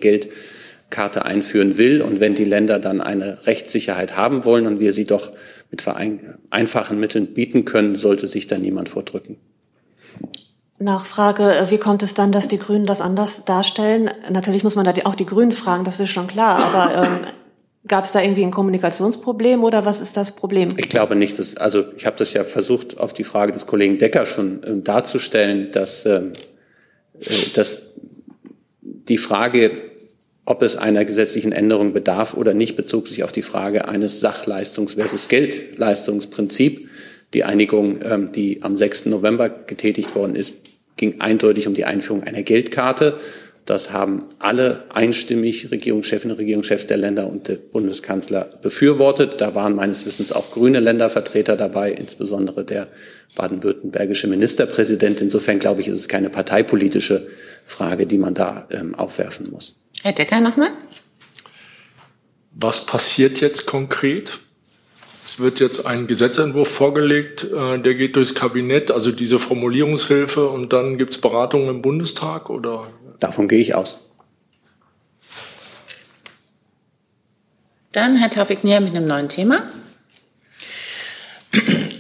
[0.91, 2.03] Geldkarte einführen will.
[2.03, 5.33] Und wenn die Länder dann eine Rechtssicherheit haben wollen und wir sie doch
[5.71, 5.85] mit
[6.51, 9.37] einfachen Mitteln bieten können, sollte sich da niemand vordrücken.
[10.79, 14.11] Nachfrage, wie kommt es dann, dass die Grünen das anders darstellen?
[14.31, 17.27] Natürlich muss man da auch die Grünen fragen, das ist schon klar, aber ähm,
[17.89, 20.69] Gab es da irgendwie ein Kommunikationsproblem oder was ist das Problem?
[20.77, 21.39] Ich glaube nicht.
[21.39, 24.83] Dass, also ich habe das ja versucht, auf die Frage des Kollegen Decker schon äh,
[24.83, 26.35] darzustellen, dass, ähm,
[27.21, 27.87] äh, dass
[28.83, 29.90] die Frage,
[30.45, 34.95] ob es einer gesetzlichen Änderung bedarf oder nicht, bezog sich auf die Frage eines Sachleistungs-
[34.95, 36.89] versus Geldleistungsprinzip.
[37.35, 39.07] Die Einigung, ähm, die am 6.
[39.07, 40.55] November getätigt worden ist,
[40.97, 43.19] ging eindeutig um die Einführung einer Geldkarte.
[43.67, 49.41] Das haben alle einstimmig Regierungschefinnen und Regierungschefs der Länder und der Bundeskanzler befürwortet.
[49.41, 52.89] Da waren meines Wissens auch grüne Ländervertreter dabei, insbesondere der
[53.37, 55.21] baden-württembergische Ministerpräsident.
[55.21, 57.29] Insofern glaube ich, ist es keine parteipolitische
[57.65, 59.77] Frage, die man da ähm, aufwerfen muss.
[60.03, 60.71] Herr Decker nochmal.
[62.53, 64.41] Was passiert jetzt konkret?
[65.25, 70.73] Es wird jetzt ein Gesetzentwurf vorgelegt, äh, der geht durchs Kabinett, also diese Formulierungshilfe, und
[70.73, 72.89] dann gibt es Beratungen im Bundestag oder
[73.21, 73.99] Davon gehe ich aus.
[77.93, 79.63] Dann Herr Taufik Nier mit einem neuen Thema.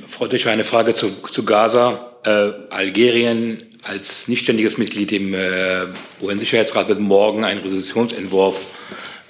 [0.08, 2.16] Frau Discher, eine Frage zu, zu Gaza.
[2.24, 5.86] Äh, Algerien als nichtständiges Mitglied im äh,
[6.20, 8.66] UN-Sicherheitsrat wird morgen einen Resolutionsentwurf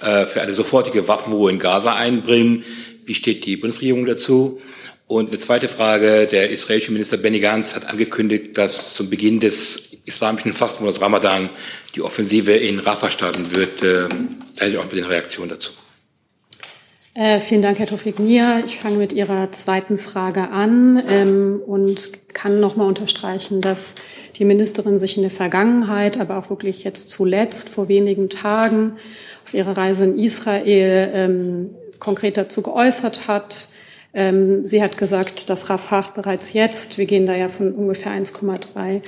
[0.01, 2.65] äh, für eine sofortige Waffenruhe in Gaza einbringen.
[3.05, 4.61] Wie steht die Bundesregierung dazu?
[5.07, 6.27] Und eine zweite Frage.
[6.27, 11.49] Der israelische Minister Benny Gantz hat angekündigt, dass zum Beginn des islamischen Fastenmonats Ramadan
[11.95, 13.81] die Offensive in Rafah starten wird.
[13.83, 14.07] Äh,
[14.55, 15.71] da hätte ich auch mit den Reaktionen dazu.
[17.13, 18.59] Äh, vielen Dank, Herr Tofik Nia.
[18.65, 23.95] Ich fange mit Ihrer zweiten Frage an ähm, und kann noch mal unterstreichen, dass
[24.37, 28.95] die Ministerin sich in der Vergangenheit, aber auch wirklich jetzt zuletzt vor wenigen Tagen
[29.45, 31.69] auf ihrer Reise in Israel ähm,
[31.99, 33.67] konkret dazu geäußert hat.
[34.13, 39.01] Ähm, sie hat gesagt, dass Rafah bereits jetzt, wir gehen da ja von ungefähr 1,3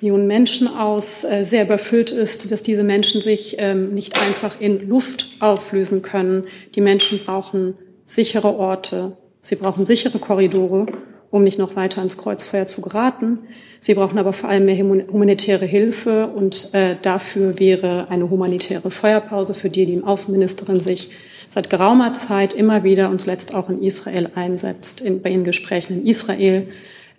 [0.00, 4.88] Millionen Menschen aus, äh, sehr überfüllt ist, dass diese Menschen sich ähm, nicht einfach in
[4.88, 6.44] Luft auflösen können.
[6.74, 7.74] Die Menschen brauchen
[8.06, 10.86] sichere Orte, sie brauchen sichere Korridore,
[11.30, 13.40] um nicht noch weiter ins Kreuzfeuer zu geraten.
[13.78, 19.54] Sie brauchen aber vor allem mehr humanitäre Hilfe und äh, dafür wäre eine humanitäre Feuerpause,
[19.54, 21.10] für die die Außenministerin sich
[21.48, 26.00] seit geraumer Zeit immer wieder und zuletzt auch in Israel einsetzt, in, bei ihren Gesprächen
[26.00, 26.68] in Israel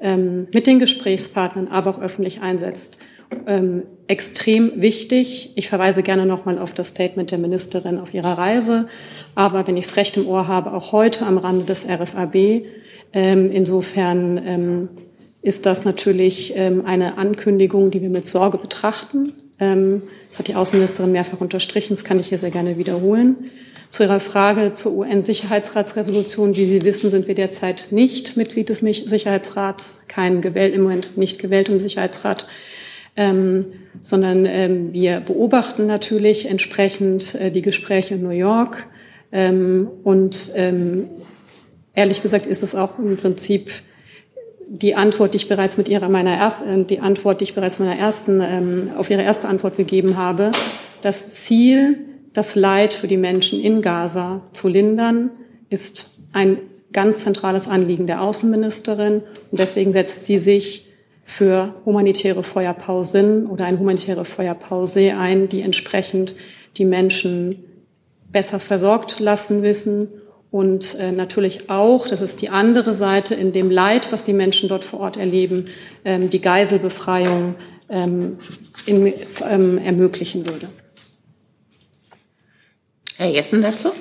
[0.01, 2.97] ähm, mit den Gesprächspartnern, aber auch öffentlich einsetzt.
[3.47, 5.53] Ähm, extrem wichtig.
[5.55, 8.87] Ich verweise gerne nochmal auf das Statement der Ministerin auf ihrer Reise,
[9.35, 12.65] aber wenn ich es recht im Ohr habe, auch heute am Rande des RFAB.
[13.13, 14.89] Ähm, insofern ähm,
[15.41, 19.31] ist das natürlich ähm, eine Ankündigung, die wir mit Sorge betrachten.
[19.59, 23.49] Ähm, das hat die Außenministerin mehrfach unterstrichen, das kann ich hier sehr gerne wiederholen.
[23.91, 26.55] Zu Ihrer Frage zur UN-Sicherheitsratsresolution.
[26.55, 31.39] Wie Sie wissen, sind wir derzeit nicht Mitglied des Sicherheitsrats, kein gewählt, im Moment nicht
[31.39, 32.47] gewählt im Sicherheitsrat,
[33.17, 33.65] ähm,
[34.01, 38.87] sondern ähm, wir beobachten natürlich entsprechend äh, die Gespräche in New York.
[39.33, 41.09] Ähm, und ähm,
[41.93, 43.71] ehrlich gesagt ist es auch im Prinzip
[44.69, 47.97] die Antwort, die ich bereits mit ihrer meiner ersten, die Antwort, die ich bereits meiner
[47.97, 50.51] ersten ähm, auf ihre erste Antwort gegeben habe.
[51.01, 55.31] Das Ziel das Leid für die Menschen in Gaza zu lindern,
[55.69, 56.57] ist ein
[56.93, 59.23] ganz zentrales Anliegen der Außenministerin.
[59.51, 60.87] Und deswegen setzt sie sich
[61.25, 66.35] für humanitäre Feuerpausen oder eine humanitäre Feuerpause ein, die entsprechend
[66.77, 67.63] die Menschen
[68.31, 70.07] besser versorgt lassen wissen
[70.51, 74.67] und äh, natürlich auch, das ist die andere Seite, in dem Leid, was die Menschen
[74.67, 75.65] dort vor Ort erleben,
[76.03, 77.55] ähm, die Geiselbefreiung
[77.89, 78.37] ähm,
[78.85, 79.13] in,
[79.49, 80.67] ähm, ermöglichen würde.
[83.21, 83.91] Herr Jessen dazu?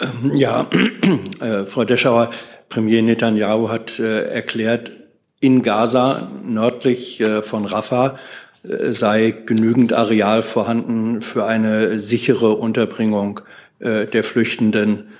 [0.00, 0.68] Ähm, ja,
[1.40, 2.30] äh, Frau Deschauer,
[2.68, 4.90] Premier Netanyahu hat äh, erklärt,
[5.38, 8.18] in Gaza nördlich äh, von Rafah
[8.64, 13.40] äh, sei genügend Areal vorhanden für eine sichere Unterbringung
[13.78, 15.12] äh, der Flüchtenden.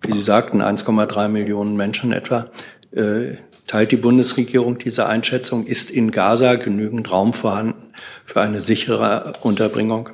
[0.00, 2.46] Wie Sie sagten, 1,3 Millionen Menschen etwa.
[2.90, 3.36] Äh,
[3.68, 5.64] teilt die Bundesregierung diese Einschätzung?
[5.64, 7.92] Ist in Gaza genügend Raum vorhanden
[8.24, 10.10] für eine sichere Unterbringung?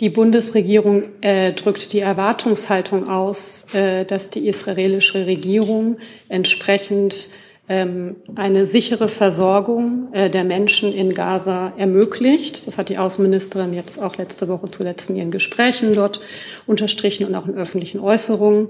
[0.00, 5.96] Die Bundesregierung äh, drückt die Erwartungshaltung aus, äh, dass die israelische Regierung
[6.28, 7.30] entsprechend
[7.68, 12.66] eine sichere Versorgung äh, der Menschen in Gaza ermöglicht.
[12.66, 16.20] Das hat die Außenministerin jetzt auch letzte Woche zuletzt in ihren Gesprächen dort
[16.66, 18.68] unterstrichen und auch in öffentlichen Äußerungen.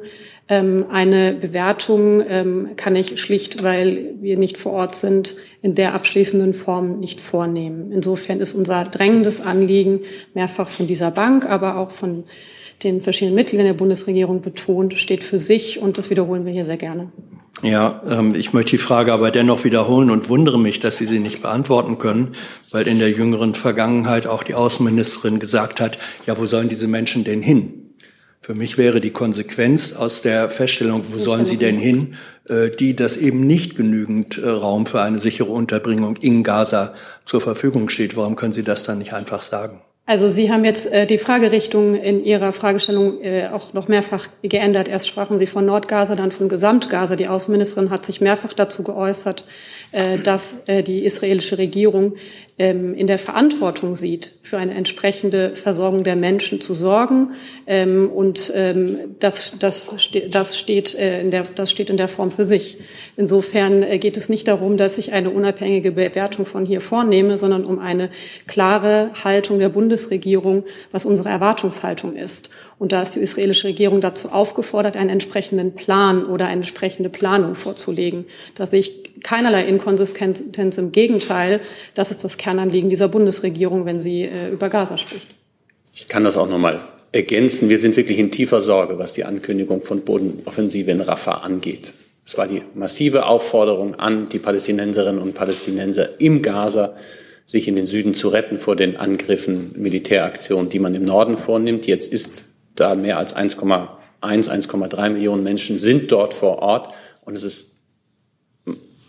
[0.49, 5.95] Ähm, eine Bewertung ähm, kann ich schlicht, weil wir nicht vor Ort sind, in der
[5.95, 7.93] abschließenden Form nicht vornehmen.
[7.93, 10.01] Insofern ist unser drängendes Anliegen
[10.33, 12.25] mehrfach von dieser Bank, aber auch von
[12.83, 16.77] den verschiedenen Mitgliedern der Bundesregierung betont, steht für sich und das wiederholen wir hier sehr
[16.77, 17.11] gerne.
[17.63, 21.21] Ja, ähm, ich möchte die Frage aber dennoch wiederholen und wundere mich, dass Sie sie
[21.21, 22.35] nicht beantworten können,
[22.71, 27.25] weil in der jüngeren Vergangenheit auch die Außenministerin gesagt hat, ja, wo sollen diese Menschen
[27.25, 27.95] denn hin?
[28.43, 32.15] Für mich wäre die Konsequenz aus der Feststellung, wo sollen sie denn hin,
[32.49, 37.41] äh, die, dass eben nicht genügend äh, Raum für eine sichere Unterbringung in Gaza zur
[37.41, 38.17] Verfügung steht.
[38.17, 39.81] Warum können Sie das dann nicht einfach sagen?
[40.09, 44.89] Also Sie haben jetzt äh, die Fragerichtung in Ihrer Fragestellung äh, auch noch mehrfach geändert.
[44.89, 47.17] Erst sprachen Sie von Nordgaza, dann von Gesamtgaza.
[47.17, 49.45] Die Außenministerin hat sich mehrfach dazu geäußert,
[49.91, 52.15] äh, dass äh, die israelische Regierung
[52.59, 57.33] ähm, in der Verantwortung sieht, für eine entsprechende Versorgung der Menschen zu sorgen.
[57.67, 59.89] Ähm, und ähm, das, das,
[60.31, 62.79] das, steht, äh, in der, das steht in der Form für sich.
[63.17, 67.65] Insofern äh, geht es nicht darum, dass ich eine unabhängige Bewertung von hier vornehme, sondern
[67.67, 68.09] um eine
[68.47, 72.51] klare Haltung der Bundesregierung, was unsere Erwartungshaltung ist.
[72.79, 77.55] Und da ist die israelische Regierung dazu aufgefordert, einen entsprechenden Plan oder eine entsprechende Planung
[77.55, 78.27] vorzulegen.
[78.55, 80.77] Da sehe ich keinerlei Inkonsistenz.
[80.79, 81.61] Im Gegenteil,
[81.95, 85.35] das ist das Kernanliegen dieser Bundesregierung, wenn sie äh, über Gaza spricht.
[85.93, 86.81] Ich kann das auch noch mal
[87.11, 87.69] ergänzen.
[87.69, 91.93] Wir sind wirklich in tiefer Sorge, was die Ankündigung von Bodenoffensive in Rafah angeht.
[92.25, 96.95] Es war die massive Aufforderung an die Palästinenserinnen und Palästinenser im Gaza,
[97.47, 101.89] sich in den Süden zu retten vor den Angriffen, Militäraktionen, die man im Norden vornimmt.
[101.89, 102.45] Jetzt ist
[102.77, 103.89] da mehr als 1,1
[104.23, 106.95] 1,3 Millionen Menschen sind dort vor Ort
[107.25, 107.73] und es ist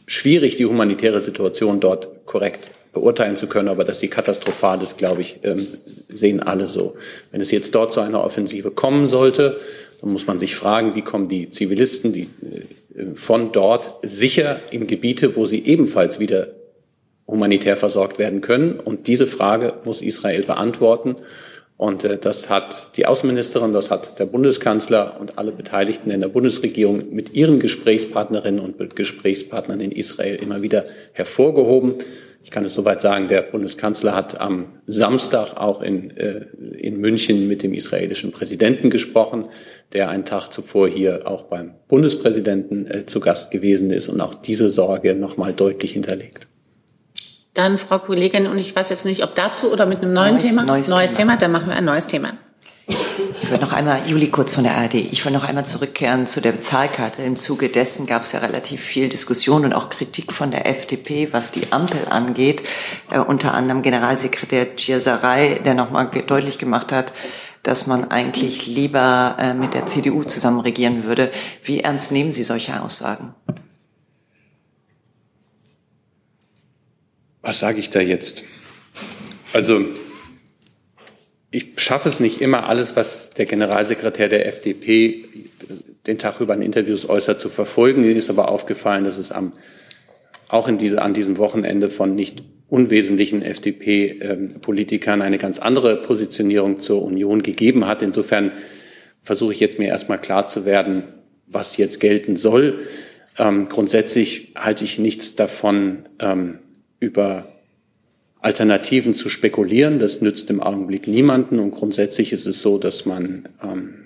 [0.08, 5.22] schwierig, die humanitäre Situation dort korrekt beurteilen zu können, aber dass sie katastrophal ist, glaube
[5.22, 5.66] ich, ähm,
[6.10, 6.96] sehen alle so.
[7.32, 9.60] Wenn es jetzt dort zu einer Offensive kommen sollte,
[10.02, 14.88] dann muss man sich fragen, wie kommen die Zivilisten die, äh, von dort sicher in
[14.88, 16.48] Gebiete, wo sie ebenfalls wieder
[17.28, 18.80] humanitär versorgt werden können.
[18.80, 21.18] Und diese Frage muss Israel beantworten.
[21.78, 26.30] Und äh, das hat die Außenministerin, das hat der Bundeskanzler und alle Beteiligten in der
[26.30, 31.94] Bundesregierung mit ihren Gesprächspartnerinnen und Gesprächspartnern in Israel immer wieder hervorgehoben.
[32.48, 36.46] Ich kann es soweit sagen, der Bundeskanzler hat am Samstag auch in, äh,
[36.78, 39.50] in München mit dem israelischen Präsidenten gesprochen,
[39.92, 44.34] der einen Tag zuvor hier auch beim Bundespräsidenten äh, zu Gast gewesen ist und auch
[44.34, 46.48] diese Sorge nochmal deutlich hinterlegt.
[47.54, 50.48] Dann, Frau Kollegin, und ich weiß jetzt nicht, ob dazu oder mit einem neuen neues,
[50.48, 50.64] Thema.
[50.64, 51.34] Neues, neues Thema.
[51.34, 51.38] Thema.
[51.38, 52.38] Dann machen wir ein neues Thema.
[52.88, 56.40] Ich würde noch einmal, Juli Kurz von der ARD, ich würde noch einmal zurückkehren zu
[56.40, 57.22] der Bezahlkarte.
[57.22, 61.34] Im Zuge dessen gab es ja relativ viel Diskussion und auch Kritik von der FDP,
[61.34, 62.64] was die Ampel angeht.
[63.12, 67.14] Äh, unter anderem Generalsekretär Gierserei, der nochmal deutlich gemacht hat,
[67.62, 71.32] dass man eigentlich lieber äh, mit der CDU zusammen regieren würde.
[71.64, 73.36] Wie ernst nehmen Sie solche Aussagen?
[77.42, 78.44] Was sage ich da jetzt?
[79.52, 79.86] Also
[81.52, 85.26] ich schaffe es nicht immer, alles, was der Generalsekretär der FDP
[86.06, 88.02] den Tag über in Interviews äußert, zu verfolgen.
[88.02, 89.54] Mir ist aber aufgefallen, dass es am,
[90.48, 97.02] auch in diese, an diesem Wochenende von nicht unwesentlichen FDP-Politikern eine ganz andere Positionierung zur
[97.02, 98.02] Union gegeben hat.
[98.02, 98.52] Insofern
[99.22, 101.04] versuche ich jetzt mir erstmal klar zu werden,
[101.48, 102.80] was jetzt gelten soll.
[103.38, 106.60] Ähm, grundsätzlich halte ich nichts davon, ähm,
[107.00, 107.57] über
[108.48, 110.00] Alternativen zu spekulieren.
[110.00, 111.60] Das nützt im Augenblick niemanden.
[111.60, 114.06] Und grundsätzlich ist es so, dass man, ähm,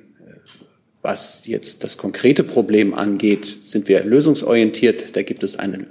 [1.04, 5.16] was jetzt das konkrete Problem angeht, sind wir lösungsorientiert.
[5.16, 5.86] Da gibt es, eine,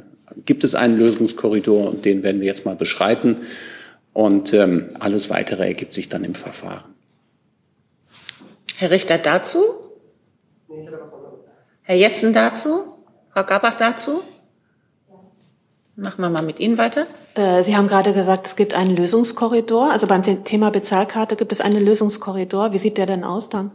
[0.46, 3.36] gibt es einen Lösungskorridor und den werden wir jetzt mal beschreiten.
[4.12, 6.92] Und ähm, alles Weitere ergibt sich dann im Verfahren.
[8.78, 9.61] Herr Richter dazu?
[11.82, 12.96] Herr Jessen dazu?
[13.32, 14.24] Frau Gabach dazu?
[15.97, 17.07] Machen wir mal mit Ihnen weiter.
[17.34, 19.91] Äh, Sie haben gerade gesagt, es gibt einen Lösungskorridor.
[19.91, 22.72] Also beim Thema Bezahlkarte gibt es einen Lösungskorridor.
[22.72, 23.70] Wie sieht der denn aus dann?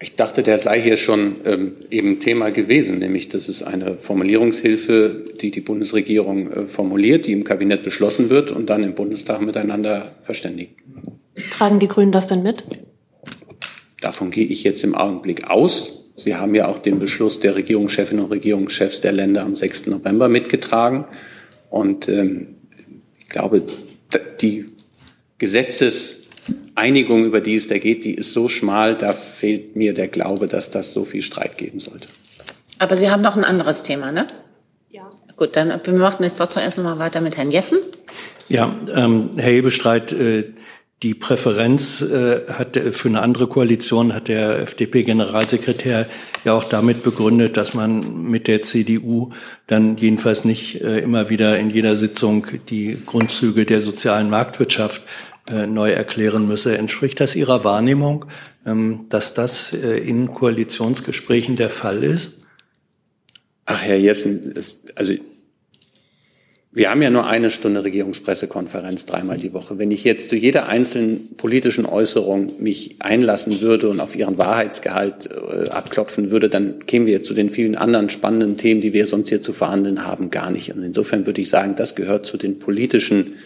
[0.00, 5.24] Ich dachte, der sei hier schon ähm, eben Thema gewesen, nämlich das ist eine Formulierungshilfe,
[5.40, 10.12] die die Bundesregierung äh, formuliert, die im Kabinett beschlossen wird und dann im Bundestag miteinander
[10.22, 10.76] verständigt.
[11.50, 12.64] Tragen die Grünen das denn mit?
[14.00, 16.04] Davon gehe ich jetzt im Augenblick aus.
[16.18, 19.86] Sie haben ja auch den Beschluss der Regierungschefinnen und Regierungschefs der Länder am 6.
[19.86, 21.04] November mitgetragen.
[21.70, 22.56] Und ähm,
[23.20, 23.62] ich glaube,
[24.40, 24.66] die
[25.38, 30.48] Gesetzeseinigung, über die es da geht, die ist so schmal, da fehlt mir der Glaube,
[30.48, 32.08] dass das so viel Streit geben sollte.
[32.80, 34.26] Aber Sie haben noch ein anderes Thema, ne?
[34.90, 35.10] Ja.
[35.36, 37.78] Gut, dann wir machen jetzt trotzdem erst noch mal weiter mit Herrn Jessen.
[38.48, 40.44] Ja, ähm, Herr Hebestreit, äh,
[41.02, 46.08] die Präferenz äh, hat für eine andere Koalition hat der FDP-Generalsekretär
[46.44, 49.30] ja auch damit begründet, dass man mit der CDU
[49.68, 55.02] dann jedenfalls nicht äh, immer wieder in jeder Sitzung die Grundzüge der sozialen Marktwirtschaft
[55.48, 56.76] äh, neu erklären müsse.
[56.76, 58.24] Entspricht das Ihrer Wahrnehmung,
[58.66, 62.38] ähm, dass das äh, in Koalitionsgesprächen der Fall ist?
[63.66, 65.14] Ach, Herr Jessen, es, also
[66.70, 69.78] wir haben ja nur eine Stunde Regierungspressekonferenz dreimal die Woche.
[69.78, 75.30] Wenn ich jetzt zu jeder einzelnen politischen Äußerung mich einlassen würde und auf ihren Wahrheitsgehalt
[75.32, 79.30] äh, abklopfen würde, dann kämen wir zu den vielen anderen spannenden Themen, die wir sonst
[79.30, 80.74] hier zu verhandeln haben, gar nicht.
[80.74, 83.36] Und insofern würde ich sagen, das gehört zu den politischen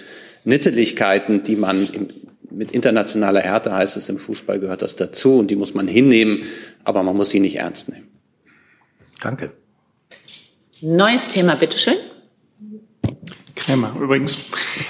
[0.44, 2.08] Nitteligkeiten, die man im,
[2.50, 6.42] mit internationaler Härte heißt es im Fußball gehört das dazu und die muss man hinnehmen,
[6.84, 8.08] aber man muss sie nicht ernst nehmen.
[9.22, 9.52] Danke.
[10.80, 11.94] Neues Thema, bitteschön.
[13.62, 14.46] Krämer, übrigens.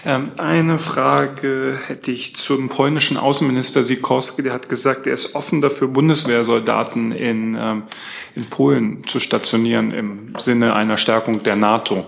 [0.06, 4.42] Ähm, eine Frage hätte ich zum polnischen Außenminister Sikorski.
[4.42, 7.82] Der hat gesagt, er ist offen dafür, Bundeswehrsoldaten in, ähm,
[8.34, 12.06] in Polen zu stationieren im Sinne einer Stärkung der NATO.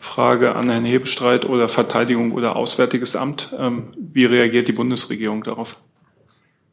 [0.00, 3.54] Frage an Herrn Hebestreit oder Verteidigung oder Auswärtiges Amt.
[3.58, 5.76] Ähm, wie reagiert die Bundesregierung darauf?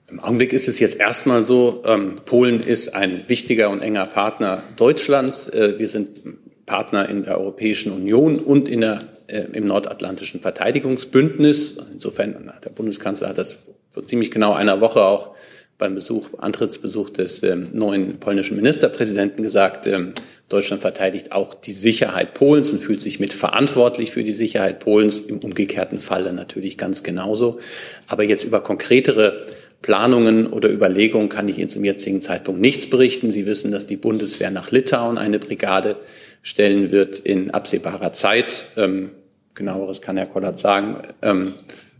[0.07, 4.63] Im Augenblick ist es jetzt erstmal so, ähm, Polen ist ein wichtiger und enger Partner
[4.77, 5.49] Deutschlands.
[5.49, 11.77] Äh, wir sind Partner in der Europäischen Union und in der, im nordatlantischen Verteidigungsbündnis.
[11.93, 13.57] Insofern, der Bundeskanzler hat das
[13.89, 15.35] vor ziemlich genau einer Woche auch
[15.77, 20.13] beim Besuch, Antrittsbesuch des ähm, neuen polnischen Ministerpräsidenten gesagt, ähm,
[20.47, 25.19] Deutschland verteidigt auch die Sicherheit Polens und fühlt sich mit verantwortlich für die Sicherheit Polens,
[25.19, 27.59] im umgekehrten Falle natürlich ganz genauso.
[28.07, 29.45] Aber jetzt über konkretere
[29.81, 33.31] Planungen oder Überlegungen kann ich Ihnen zum jetzigen Zeitpunkt nichts berichten.
[33.31, 35.97] Sie wissen, dass die Bundeswehr nach Litauen eine Brigade
[36.45, 38.67] stellen wird in absehbarer Zeit.
[38.77, 39.09] Ähm,
[39.55, 41.55] genaueres kann Herr Kollert sagen, ähm,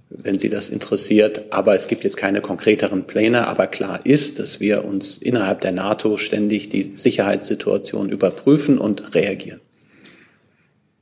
[0.10, 1.46] wenn Sie das interessiert.
[1.50, 3.48] Aber es gibt jetzt keine konkreteren Pläne.
[3.48, 9.62] Aber klar ist, dass wir uns innerhalb der NATO ständig die Sicherheitssituation überprüfen und reagieren.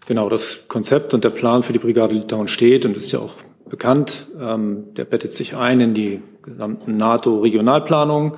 [0.08, 3.36] Genau, das Konzept und der Plan für die Brigade Litauen steht und ist ja auch
[3.74, 4.28] bekannt.
[4.40, 8.34] Ähm, der bettet sich ein in die gesamten NATO-Regionalplanungen.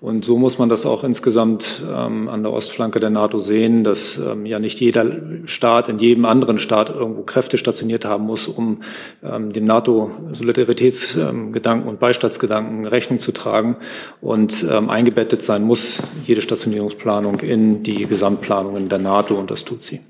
[0.00, 4.18] Und so muss man das auch insgesamt ähm, an der Ostflanke der NATO sehen, dass
[4.18, 5.06] ähm, ja nicht jeder
[5.44, 8.80] Staat in jedem anderen Staat irgendwo Kräfte stationiert haben muss, um
[9.22, 13.76] ähm, dem NATO-Solidaritätsgedanken und Beistattsgedanken Rechnung zu tragen.
[14.20, 19.82] Und ähm, eingebettet sein muss jede Stationierungsplanung in die Gesamtplanungen der NATO und das tut
[19.82, 20.00] sie.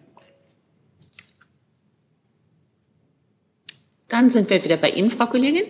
[4.11, 5.63] Dann sind wir wieder bei Ihnen, Frau Kollegin.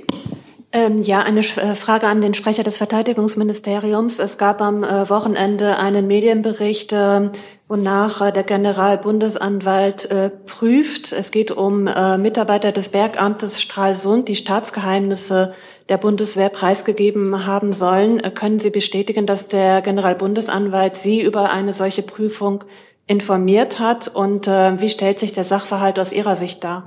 [0.72, 4.18] Ähm, ja, eine äh, Frage an den Sprecher des Verteidigungsministeriums.
[4.18, 7.28] Es gab am äh, Wochenende einen Medienbericht, äh,
[7.68, 11.12] wonach äh, der Generalbundesanwalt äh, prüft.
[11.12, 15.54] Es geht um äh, Mitarbeiter des Bergamtes Stralsund, die Staatsgeheimnisse
[15.88, 18.22] der Bundeswehr preisgegeben haben sollen.
[18.34, 22.62] können Sie bestätigen, dass der Generalbundesanwalt Sie über eine solche Prüfung
[23.08, 24.06] informiert hat?
[24.06, 26.84] Und wie stellt sich der Sachverhalt aus Ihrer Sicht dar?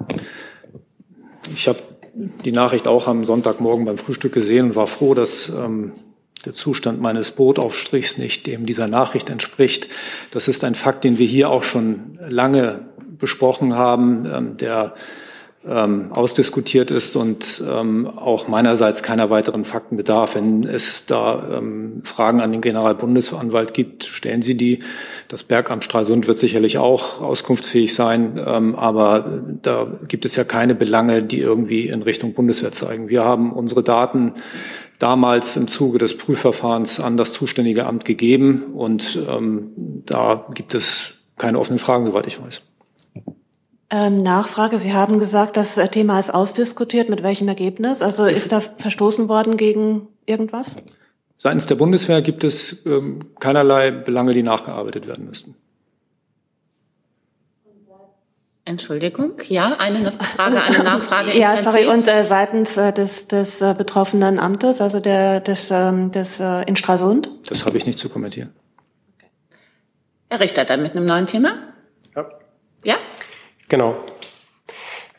[1.54, 1.80] Ich habe
[2.46, 5.94] die Nachricht auch am Sonntagmorgen beim Frühstück gesehen und war froh, dass ähm,
[6.46, 9.90] der Zustand meines Brotaufstrichs nicht dem dieser Nachricht entspricht.
[10.32, 12.82] Das ist ein Fakt, den wir hier auch schon lange
[13.18, 14.94] besprochen haben, ähm, der
[15.68, 20.36] ähm, ausdiskutiert ist und ähm, auch meinerseits keiner weiteren Fakten bedarf.
[20.36, 24.80] Wenn es da ähm, Fragen an den Generalbundesanwalt gibt, stellen Sie die.
[25.30, 30.76] Das Bergamt Stralsund wird sicherlich auch auskunftsfähig sein, ähm, aber da gibt es ja keine
[30.76, 33.10] Belange, die irgendwie in Richtung Bundeswehr zeigen.
[33.10, 34.34] Wir haben unsere Daten
[35.00, 39.72] damals im Zuge des Prüfverfahrens an das zuständige Amt gegeben und ähm,
[40.06, 42.62] da gibt es keine offenen Fragen, soweit ich weiß.
[43.96, 44.80] Ähm, Nachfrage.
[44.80, 47.10] Sie haben gesagt, das Thema ist ausdiskutiert.
[47.10, 48.02] Mit welchem Ergebnis?
[48.02, 50.78] Also ist da verstoßen worden gegen irgendwas?
[51.38, 55.54] Seitens der Bundeswehr gibt es ähm, keinerlei Belange, die nachgearbeitet werden müssten.
[58.66, 61.38] Entschuldigung, ja, eine Frage, eine Nachfrage.
[61.38, 66.10] ja, sorry, und äh, seitens äh, des, des äh, betroffenen Amtes, also der, des, ähm,
[66.12, 67.30] des äh, in Stralsund?
[67.48, 68.54] Das habe ich nicht zu kommentieren.
[70.32, 71.58] Herr Richter, dann mit einem neuen Thema?
[72.16, 72.26] Ja.
[72.86, 72.96] Ja?
[73.74, 73.96] Genau.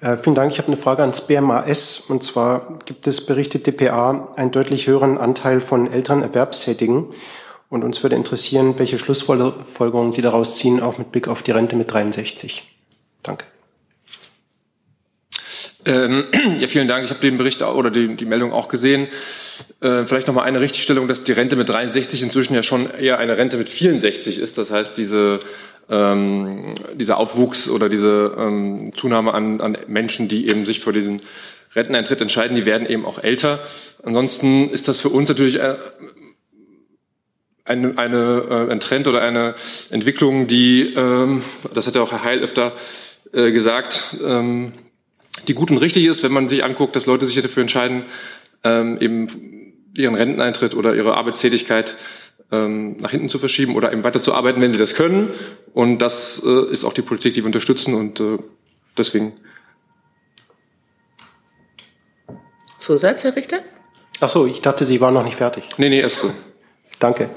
[0.01, 0.53] Äh, vielen Dank.
[0.53, 2.05] Ich habe eine Frage ans BMAS.
[2.07, 7.07] Und zwar gibt es berichtet DPA einen deutlich höheren Anteil von älteren Erwerbstätigen.
[7.69, 11.75] Und uns würde interessieren, welche Schlussfolgerungen Sie daraus ziehen, auch mit Blick auf die Rente
[11.75, 12.63] mit 63.
[13.25, 13.47] Danke.
[15.87, 16.25] Ähm,
[16.59, 17.05] ja, vielen Dank.
[17.05, 19.09] Ich habe den Bericht oder die, die Meldung auch gesehen.
[19.81, 23.19] Äh, vielleicht noch mal eine Richtigstellung, dass die Rente mit 63 inzwischen ja schon eher
[23.19, 24.59] eine Rente mit 64 ist.
[24.59, 25.41] Das heißt, diese
[25.91, 31.21] ähm, dieser Aufwuchs oder diese ähm, Zunahme an, an Menschen, die eben sich für diesen
[31.75, 33.61] Renteneintritt entscheiden, die werden eben auch älter.
[34.03, 35.77] Ansonsten ist das für uns natürlich äh,
[37.65, 39.55] eine, äh, ein Trend oder eine
[39.91, 41.43] Entwicklung, die, ähm,
[41.75, 42.73] das hat ja auch Herr Heil öfter
[43.33, 44.73] äh, gesagt, ähm,
[45.49, 48.05] die gut und richtig ist, wenn man sich anguckt, dass Leute sich dafür entscheiden,
[48.63, 49.27] ähm, eben
[49.97, 51.97] ihren Renteneintritt oder ihre Arbeitstätigkeit
[52.51, 55.29] ähm, nach hinten zu verschieben oder eben weiterzuarbeiten, wenn sie das können.
[55.73, 58.39] Und das äh, ist auch die Politik, die wir unterstützen und äh,
[58.97, 59.33] deswegen.
[62.79, 63.61] Zusatz, Herr Richter?
[64.21, 65.65] Ach so, ich dachte, Sie waren noch nicht fertig.
[65.79, 66.31] Nee, nee, erst so.
[66.99, 67.31] Danke.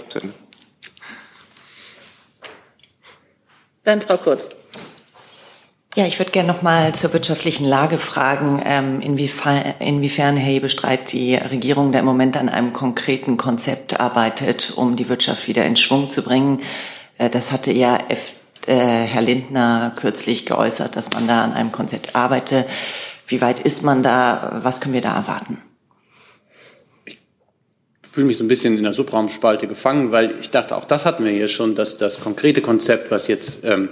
[3.84, 4.50] Dann Frau Kurz.
[5.98, 11.12] Ja, ich würde gerne noch mal zur wirtschaftlichen Lage fragen, ähm, inwiefern, inwiefern Herr Hebestreit
[11.12, 15.76] die Regierung da im Moment an einem konkreten Konzept arbeitet, um die Wirtschaft wieder in
[15.76, 16.62] Schwung zu bringen.
[17.18, 22.16] Äh, das hatte ja äh, Herr Lindner kürzlich geäußert, dass man da an einem Konzept
[22.16, 22.68] arbeite.
[23.26, 24.60] Wie weit ist man da?
[24.62, 25.64] Was können wir da erwarten?
[27.08, 27.18] Ich
[28.12, 31.26] fühle mich so ein bisschen in der Subraumspalte gefangen, weil ich dachte, auch das hatten
[31.26, 33.90] wir hier schon, dass das konkrete Konzept, was jetzt ähm,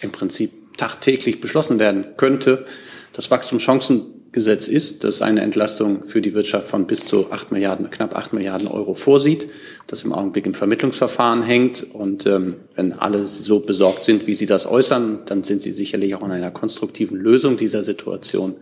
[0.00, 2.66] im Prinzip tagtäglich beschlossen werden könnte.
[3.12, 8.16] Das Wachstumschancengesetz ist, das eine Entlastung für die Wirtschaft von bis zu acht Milliarden, knapp
[8.16, 9.48] acht Milliarden Euro vorsieht,
[9.86, 11.94] das im Augenblick im Vermittlungsverfahren hängt.
[11.94, 16.14] Und ähm, wenn alle so besorgt sind, wie sie das äußern, dann sind sie sicherlich
[16.14, 18.56] auch an einer konstruktiven Lösung dieser Situation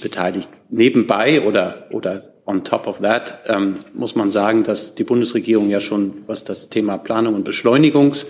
[0.00, 0.48] beteiligt.
[0.70, 5.80] Nebenbei oder, oder on top of that ähm, muss man sagen, dass die Bundesregierung ja
[5.80, 8.26] schon, was das Thema Planung und Beschleunigungs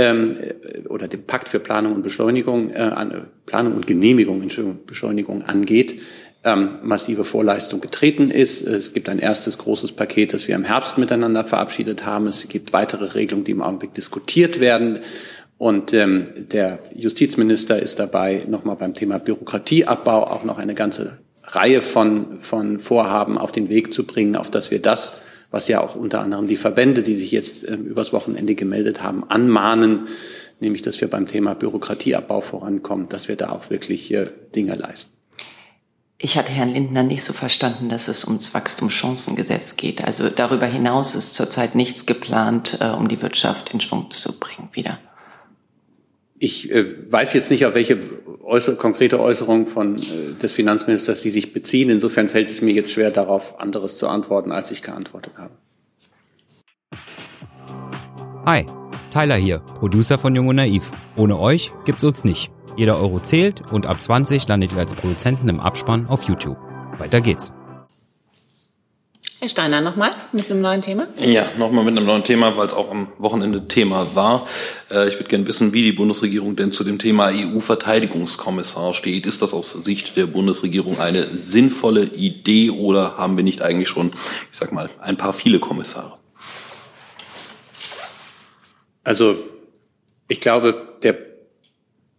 [0.00, 0.38] ähm,
[0.88, 2.90] oder dem Pakt für Planung und Beschleunigung, äh,
[3.46, 6.00] Planung und Genehmigung, Entschuldigung, Beschleunigung angeht,
[6.42, 8.62] ähm, massive Vorleistung getreten ist.
[8.62, 12.26] Es gibt ein erstes großes Paket, das wir im Herbst miteinander verabschiedet haben.
[12.26, 15.00] Es gibt weitere Regelungen, die im Augenblick diskutiert werden.
[15.58, 21.82] Und ähm, der Justizminister ist dabei, nochmal beim Thema Bürokratieabbau auch noch eine ganze Reihe
[21.82, 25.20] von, von Vorhaben auf den Weg zu bringen, auf dass wir das,
[25.50, 29.24] was ja auch unter anderem die Verbände, die sich jetzt ähm, übers Wochenende gemeldet haben,
[29.28, 30.08] anmahnen,
[30.60, 35.12] nämlich dass wir beim Thema Bürokratieabbau vorankommen, dass wir da auch wirklich äh, Dinge leisten.
[36.22, 40.04] Ich hatte Herrn Lindner nicht so verstanden, dass es ums Wachstumschancengesetz geht.
[40.04, 44.68] Also darüber hinaus ist zurzeit nichts geplant, äh, um die Wirtschaft in Schwung zu bringen
[44.72, 44.98] wieder.
[46.42, 47.98] Ich äh, weiß jetzt nicht, auf welche
[48.42, 51.90] äußere, konkrete Äußerung von, äh, des Finanzministers Sie sich beziehen.
[51.90, 55.52] Insofern fällt es mir jetzt schwer, darauf anderes zu antworten, als ich geantwortet habe.
[58.46, 58.64] Hi,
[59.12, 60.90] Tyler hier, Producer von Jung und Naiv.
[61.14, 62.50] Ohne euch gibt's uns nicht.
[62.74, 66.56] Jeder Euro zählt und ab 20 landet ihr als Produzenten im Abspann auf YouTube.
[66.96, 67.52] Weiter geht's.
[69.42, 71.06] Herr Steiner, nochmal mit einem neuen Thema?
[71.16, 74.46] Ja, nochmal mit einem neuen Thema, weil es auch am Wochenende Thema war.
[74.90, 79.24] Äh, ich würde gerne wissen, wie die Bundesregierung denn zu dem Thema EU-Verteidigungskommissar steht.
[79.24, 84.12] Ist das aus Sicht der Bundesregierung eine sinnvolle Idee oder haben wir nicht eigentlich schon,
[84.52, 86.18] ich sag mal, ein paar viele Kommissare?
[89.04, 89.36] Also,
[90.28, 91.29] ich glaube, der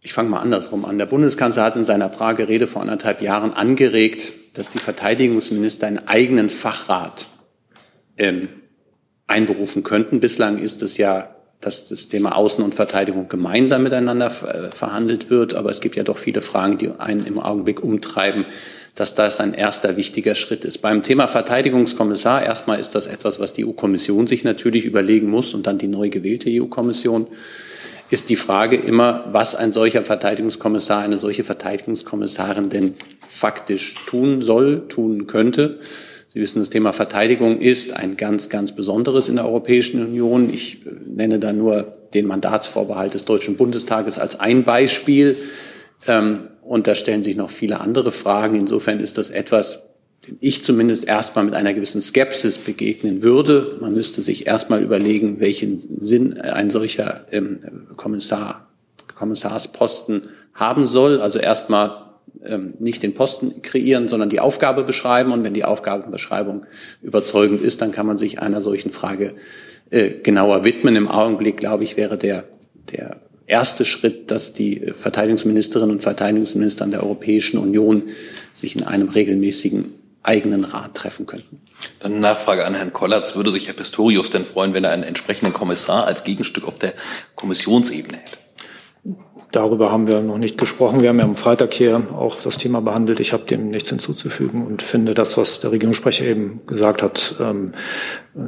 [0.02, 0.98] ich fange mal andersrum an.
[0.98, 6.50] Der Bundeskanzler hat in seiner Prager-Rede vor anderthalb Jahren angeregt, dass die Verteidigungsminister einen eigenen
[6.50, 7.28] Fachrat
[8.18, 8.48] ähm,
[9.28, 10.18] einberufen könnten.
[10.18, 15.54] Bislang ist es ja, dass das Thema Außen- und Verteidigung gemeinsam miteinander äh, verhandelt wird.
[15.54, 18.44] Aber es gibt ja doch viele Fragen, die einen im Augenblick umtreiben,
[18.96, 20.78] dass das ein erster wichtiger Schritt ist.
[20.78, 25.68] Beim Thema Verteidigungskommissar, erstmal ist das etwas, was die EU-Kommission sich natürlich überlegen muss und
[25.68, 27.28] dann die neu gewählte EU-Kommission
[28.12, 32.94] ist die Frage immer, was ein solcher Verteidigungskommissar, eine solche Verteidigungskommissarin denn
[33.26, 35.80] faktisch tun soll, tun könnte.
[36.28, 40.52] Sie wissen, das Thema Verteidigung ist ein ganz, ganz besonderes in der Europäischen Union.
[40.52, 45.36] Ich nenne da nur den Mandatsvorbehalt des Deutschen Bundestages als ein Beispiel.
[46.06, 48.56] Ähm, und da stellen sich noch viele andere Fragen.
[48.56, 49.80] Insofern ist das etwas,
[50.26, 53.76] dem ich zumindest erstmal mit einer gewissen Skepsis begegnen würde.
[53.80, 57.58] Man müsste sich erstmal überlegen, welchen Sinn ein solcher ähm,
[57.96, 58.68] Kommissar,
[59.14, 60.22] Kommissarsposten
[60.54, 61.20] haben soll.
[61.20, 62.02] Also erstmal
[62.44, 65.32] ähm, nicht den Posten kreieren, sondern die Aufgabe beschreiben.
[65.32, 66.66] Und wenn die Aufgabenbeschreibung
[67.02, 69.34] überzeugend ist, dann kann man sich einer solchen Frage
[69.90, 70.94] äh, genauer widmen.
[70.94, 72.44] Im Augenblick, glaube ich, wäre der,
[72.92, 73.16] der
[73.46, 78.04] erste Schritt, dass die Verteidigungsministerinnen und Verteidigungsminister der Europäischen Union
[78.52, 81.60] sich in einem regelmäßigen eigenen Rat treffen könnten.
[82.00, 83.34] Dann Nachfrage an Herrn Kollatz.
[83.34, 86.94] Würde sich Herr Pistorius denn freuen, wenn er einen entsprechenden Kommissar als Gegenstück auf der
[87.34, 88.38] Kommissionsebene hätte?
[89.50, 91.02] Darüber haben wir noch nicht gesprochen.
[91.02, 93.20] Wir haben ja am Freitag hier auch das Thema behandelt.
[93.20, 97.74] Ich habe dem nichts hinzuzufügen und finde das, was der Regierungssprecher eben gesagt hat, ähm,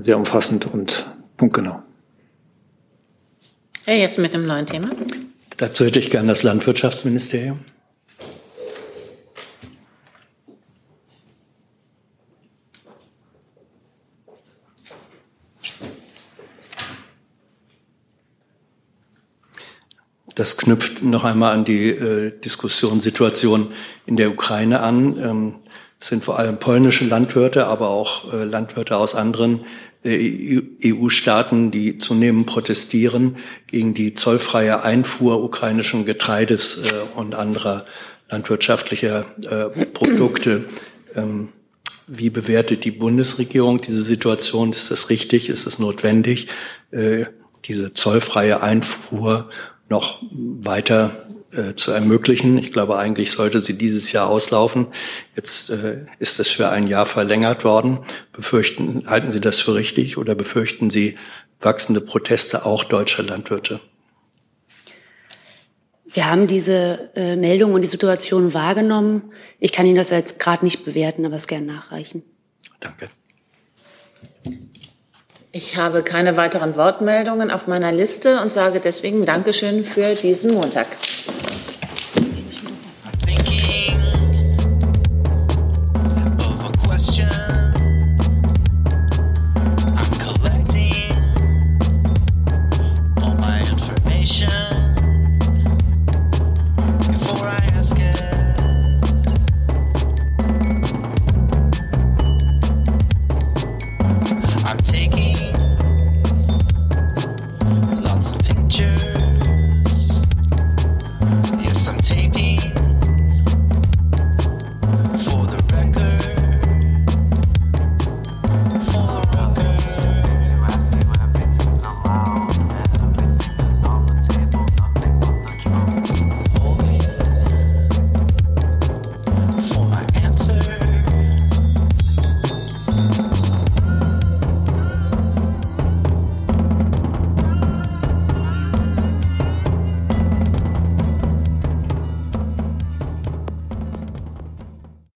[0.00, 1.06] sehr umfassend und
[1.36, 1.82] punktgenau.
[3.84, 4.92] Herr Jessen mit dem neuen Thema.
[5.58, 7.60] Dazu hätte ich gerne das Landwirtschaftsministerium.
[20.34, 23.72] Das knüpft noch einmal an die äh, Diskussionssituation
[24.06, 25.18] in der Ukraine an.
[25.18, 25.54] Ähm,
[26.00, 29.64] es sind vor allem polnische Landwirte, aber auch äh, Landwirte aus anderen
[30.04, 37.86] äh, EU-Staaten, die zunehmend protestieren gegen die zollfreie Einfuhr ukrainischen Getreides äh, und anderer
[38.28, 40.66] landwirtschaftlicher äh, Produkte.
[41.14, 41.50] Ähm,
[42.06, 44.72] wie bewertet die Bundesregierung diese Situation?
[44.72, 45.48] Ist das richtig?
[45.48, 46.48] Ist es notwendig,
[46.90, 47.24] äh,
[47.64, 49.48] diese zollfreie Einfuhr
[49.88, 52.58] noch weiter äh, zu ermöglichen.
[52.58, 54.88] Ich glaube, eigentlich sollte sie dieses Jahr auslaufen.
[55.36, 58.00] Jetzt äh, ist es für ein Jahr verlängert worden.
[58.32, 61.16] Befürchten, halten Sie das für richtig oder befürchten Sie
[61.60, 63.80] wachsende Proteste auch deutscher Landwirte?
[66.12, 69.32] Wir haben diese äh, Meldung und die Situation wahrgenommen.
[69.58, 72.22] Ich kann Ihnen das jetzt gerade nicht bewerten, aber es gerne nachreichen.
[72.78, 73.10] Danke.
[75.56, 80.88] Ich habe keine weiteren Wortmeldungen auf meiner Liste und sage deswegen Dankeschön für diesen Montag.